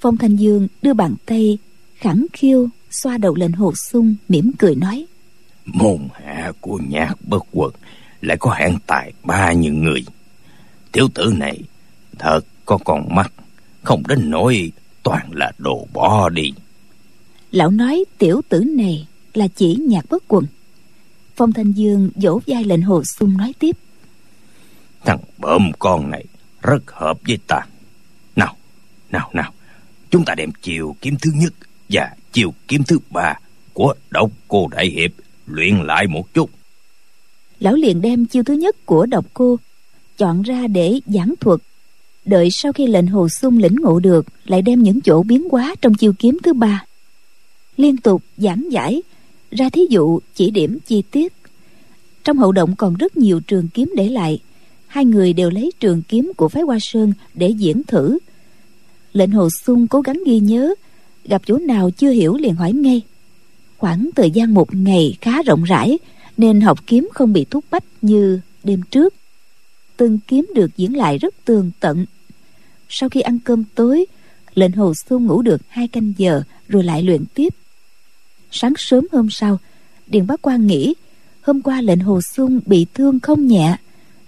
[0.00, 1.58] Phong thanh dương đưa bàn tay
[1.94, 5.06] khẳng khiêu xoa đầu lên hồ sung mỉm cười nói.
[5.64, 7.72] Môn hạ của nhạc bất quần
[8.20, 10.04] lại có hạng tài ba như người.
[10.92, 11.60] Tiểu tử này
[12.18, 13.32] thật có con mắt
[13.82, 14.72] không đến nỗi
[15.02, 16.52] toàn là đồ bỏ đi.
[17.50, 19.06] Lão nói tiểu tử này
[19.38, 20.44] là chỉ nhạc bất quần.
[21.36, 23.76] Phong thanh dương vỗ vai lệnh hồ sung nói tiếp.
[25.04, 26.24] Thằng bợm con này
[26.62, 27.60] rất hợp với ta.
[28.36, 28.56] Nào
[29.12, 29.52] nào nào
[30.10, 31.52] chúng ta đem chiều kiếm thứ nhất
[31.88, 33.34] và chiều kiếm thứ ba
[33.72, 35.10] của độc cô đại hiệp
[35.46, 36.50] luyện lại một chút.
[37.60, 39.56] Lão liền đem chiêu thứ nhất của độc cô
[40.18, 41.60] chọn ra để giảng thuật.
[42.24, 45.74] Đợi sau khi lệnh hồ sung lĩnh ngộ được lại đem những chỗ biến hóa
[45.80, 46.84] trong chiêu kiếm thứ ba
[47.78, 49.02] liên tục giảng giải
[49.50, 51.32] ra thí dụ, chỉ điểm, chi tiết.
[52.24, 54.38] Trong hậu động còn rất nhiều trường kiếm để lại.
[54.86, 58.18] Hai người đều lấy trường kiếm của phái hoa sơn để diễn thử.
[59.12, 60.74] Lệnh hồ sung cố gắng ghi nhớ.
[61.24, 63.02] Gặp chỗ nào chưa hiểu liền hỏi ngay.
[63.78, 65.98] Khoảng thời gian một ngày khá rộng rãi,
[66.36, 69.14] nên học kiếm không bị thúc bách như đêm trước.
[69.96, 72.06] Từng kiếm được diễn lại rất tường tận.
[72.88, 74.06] Sau khi ăn cơm tối,
[74.54, 77.54] lệnh hồ sung ngủ được hai canh giờ, rồi lại luyện tiếp
[78.50, 79.58] sáng sớm hôm sau,
[80.06, 80.94] điền bá quan nghĩ,
[81.40, 83.76] hôm qua lệnh hồ xuân bị thương không nhẹ,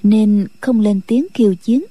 [0.02, 1.84] nên không lên tiếng kêu chiến.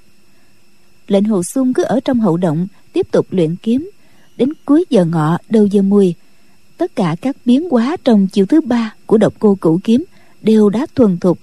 [1.08, 3.90] Lệnh hồ xuân cứ ở trong hậu động, tiếp tục luyện kiếm.
[4.38, 6.16] Đến cuối giờ ngọ, đầu giờ mùi
[6.78, 10.04] tất cả các biến hóa trong chiều thứ ba của độc cô cửu kiếm
[10.42, 11.40] đều đã thuần thục.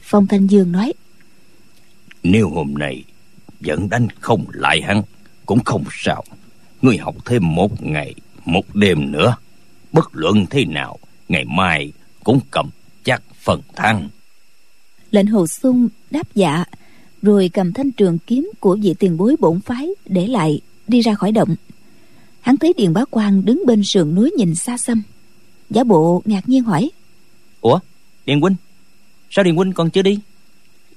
[0.00, 0.92] Phong thanh dương nói,
[2.22, 3.04] nếu hôm nay
[3.60, 5.02] vẫn đánh không lại hắn,
[5.46, 6.24] cũng không sao.
[6.82, 8.14] Ngươi học thêm một ngày,
[8.44, 9.36] một đêm nữa
[9.94, 11.92] bất luận thế nào ngày mai
[12.24, 12.70] cũng cầm
[13.04, 14.08] chắc phần thắng.
[15.10, 16.64] Lệnh hồ sung đáp dạ
[17.22, 21.14] rồi cầm thanh trường kiếm của vị tiền bối bổn phái để lại đi ra
[21.14, 21.56] khỏi động.
[22.40, 25.02] Hắn thấy điền bá quan đứng bên sườn núi nhìn xa xăm.
[25.70, 26.90] Giả bộ ngạc nhiên hỏi
[27.60, 27.78] ủa
[28.26, 28.56] điền huynh
[29.30, 30.18] sao điền huynh còn chưa đi?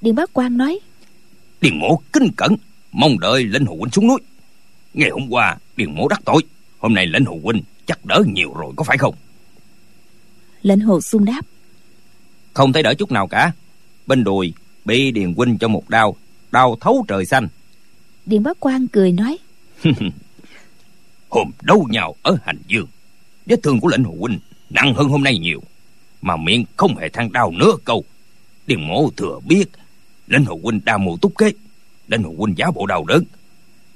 [0.02, 0.80] Điền bá quan nói
[1.62, 2.56] điền mộ kinh cẩn
[2.92, 4.20] mong đợi lệnh hồ huynh xuống núi.
[4.94, 6.42] Ngày hôm qua điền mộ đắc tội.
[6.80, 9.16] Hôm nay lệnh hồ huynh chắc đỡ nhiều rồi có phải không?
[10.62, 11.42] Lệnh hồ sung đáp.
[12.54, 13.52] Không thấy đỡ chút nào cả.
[14.08, 14.54] Bên đùi
[14.86, 16.16] bị điền huynh cho một đao
[16.52, 17.48] đau thấu trời xanh.
[18.26, 19.38] Điền bá quan cười nói.
[21.30, 22.88] Hôm đấu nhau ở hành dương?
[23.46, 25.62] Vết thương của lệnh hồ huynh nặng hơn hôm nay nhiều
[26.22, 28.04] mà miệng không hề than đau nửa câu.
[28.68, 29.66] Điền mộ thừa biết
[30.28, 31.52] lệnh hồ huynh đa mưu túc kế.
[32.08, 33.24] Lệnh hồ huynh giả bộ đau đớn.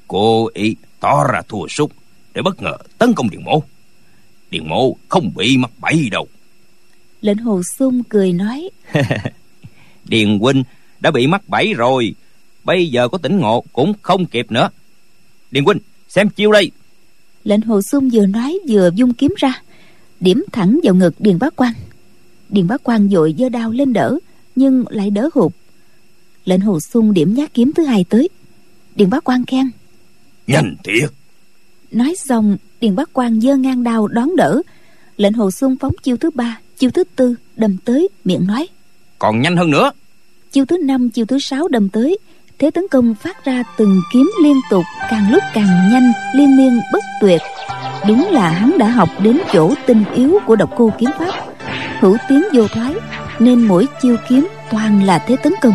[0.08, 1.92] Cố ý tỏ ra thua sút
[2.34, 3.64] để bất ngờ tấn công điền mộ
[4.52, 6.28] điền mộ không bị mắc bẫy đâu.
[7.22, 8.70] Lệnh hồ sung cười nói.
[10.06, 10.64] Điền huynh
[10.99, 12.16] đã bị mắc bẫy rồi.
[12.64, 14.70] Bây giờ có tỉnh ngộ cũng không kịp nữa.
[15.52, 15.78] Điền huynh
[16.08, 16.72] xem chiêu đây.
[17.43, 19.62] Lệnh hồ sung vừa nói vừa dung kiếm ra.
[20.20, 21.74] Điểm thẳng vào ngực điền bá quan
[22.52, 24.20] điền bá quan dội giơ đao lên đỡ
[24.56, 25.52] nhưng lại đỡ hụt.
[26.45, 28.30] Lệnh hồ sung điểm nhát kiếm thứ hai tới.
[28.95, 29.70] Điền bá quan khen.
[30.47, 31.10] Nhanh thiệt.
[31.91, 34.62] Nói xong điền bá quan giơ ngang đao đón đỡ.
[35.18, 38.68] Lệnh hồ sung phóng chiêu thứ ba chiêu thứ tư đâm tới miệng nói.
[39.20, 39.92] Còn nhanh hơn nữa.
[40.52, 42.18] Chiêu thứ năm chiêu thứ sáu đâm tới.
[42.60, 46.80] Thế tấn công phát ra từng kiếm liên tục càng lúc càng nhanh liên miên
[46.94, 47.42] bất tuyệt.
[48.08, 51.34] Đúng là hắn đã học đến chỗ tinh yếu của độc cô kiếm pháp.
[52.00, 52.94] Hữu tiếng vô thoái
[53.40, 55.74] nên mỗi chiêu kiếm toàn là thế tấn công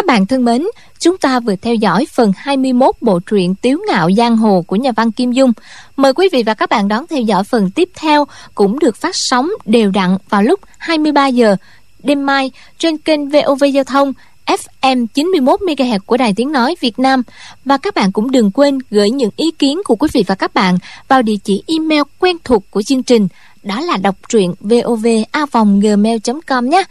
[0.00, 0.66] Các bạn thân mến,
[0.98, 4.92] chúng ta vừa theo dõi phần 21 bộ truyện Tiếu ngạo giang hồ của nhà
[4.92, 5.52] văn Kim Dung.
[5.96, 9.14] Mời quý vị và các bạn đón theo dõi phần tiếp theo cũng được phát
[9.14, 11.56] sóng đều đặn vào lúc 23 giờ
[12.02, 14.12] đêm mai trên kênh VOV Giao thông
[14.46, 17.22] FM 91 MHz của Đài Tiếng nói Việt Nam
[17.64, 20.54] và các bạn cũng đừng quên gửi những ý kiến của quý vị và các
[20.54, 20.78] bạn
[21.08, 23.28] vào địa chỉ email quen thuộc của chương trình
[23.62, 26.84] đó là đọc truyện vovavonggmail.com nhé.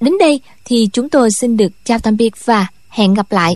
[0.00, 3.48] Đến đây thì chúng tôi xin được chào tạm biệt và hẹn gặp lại.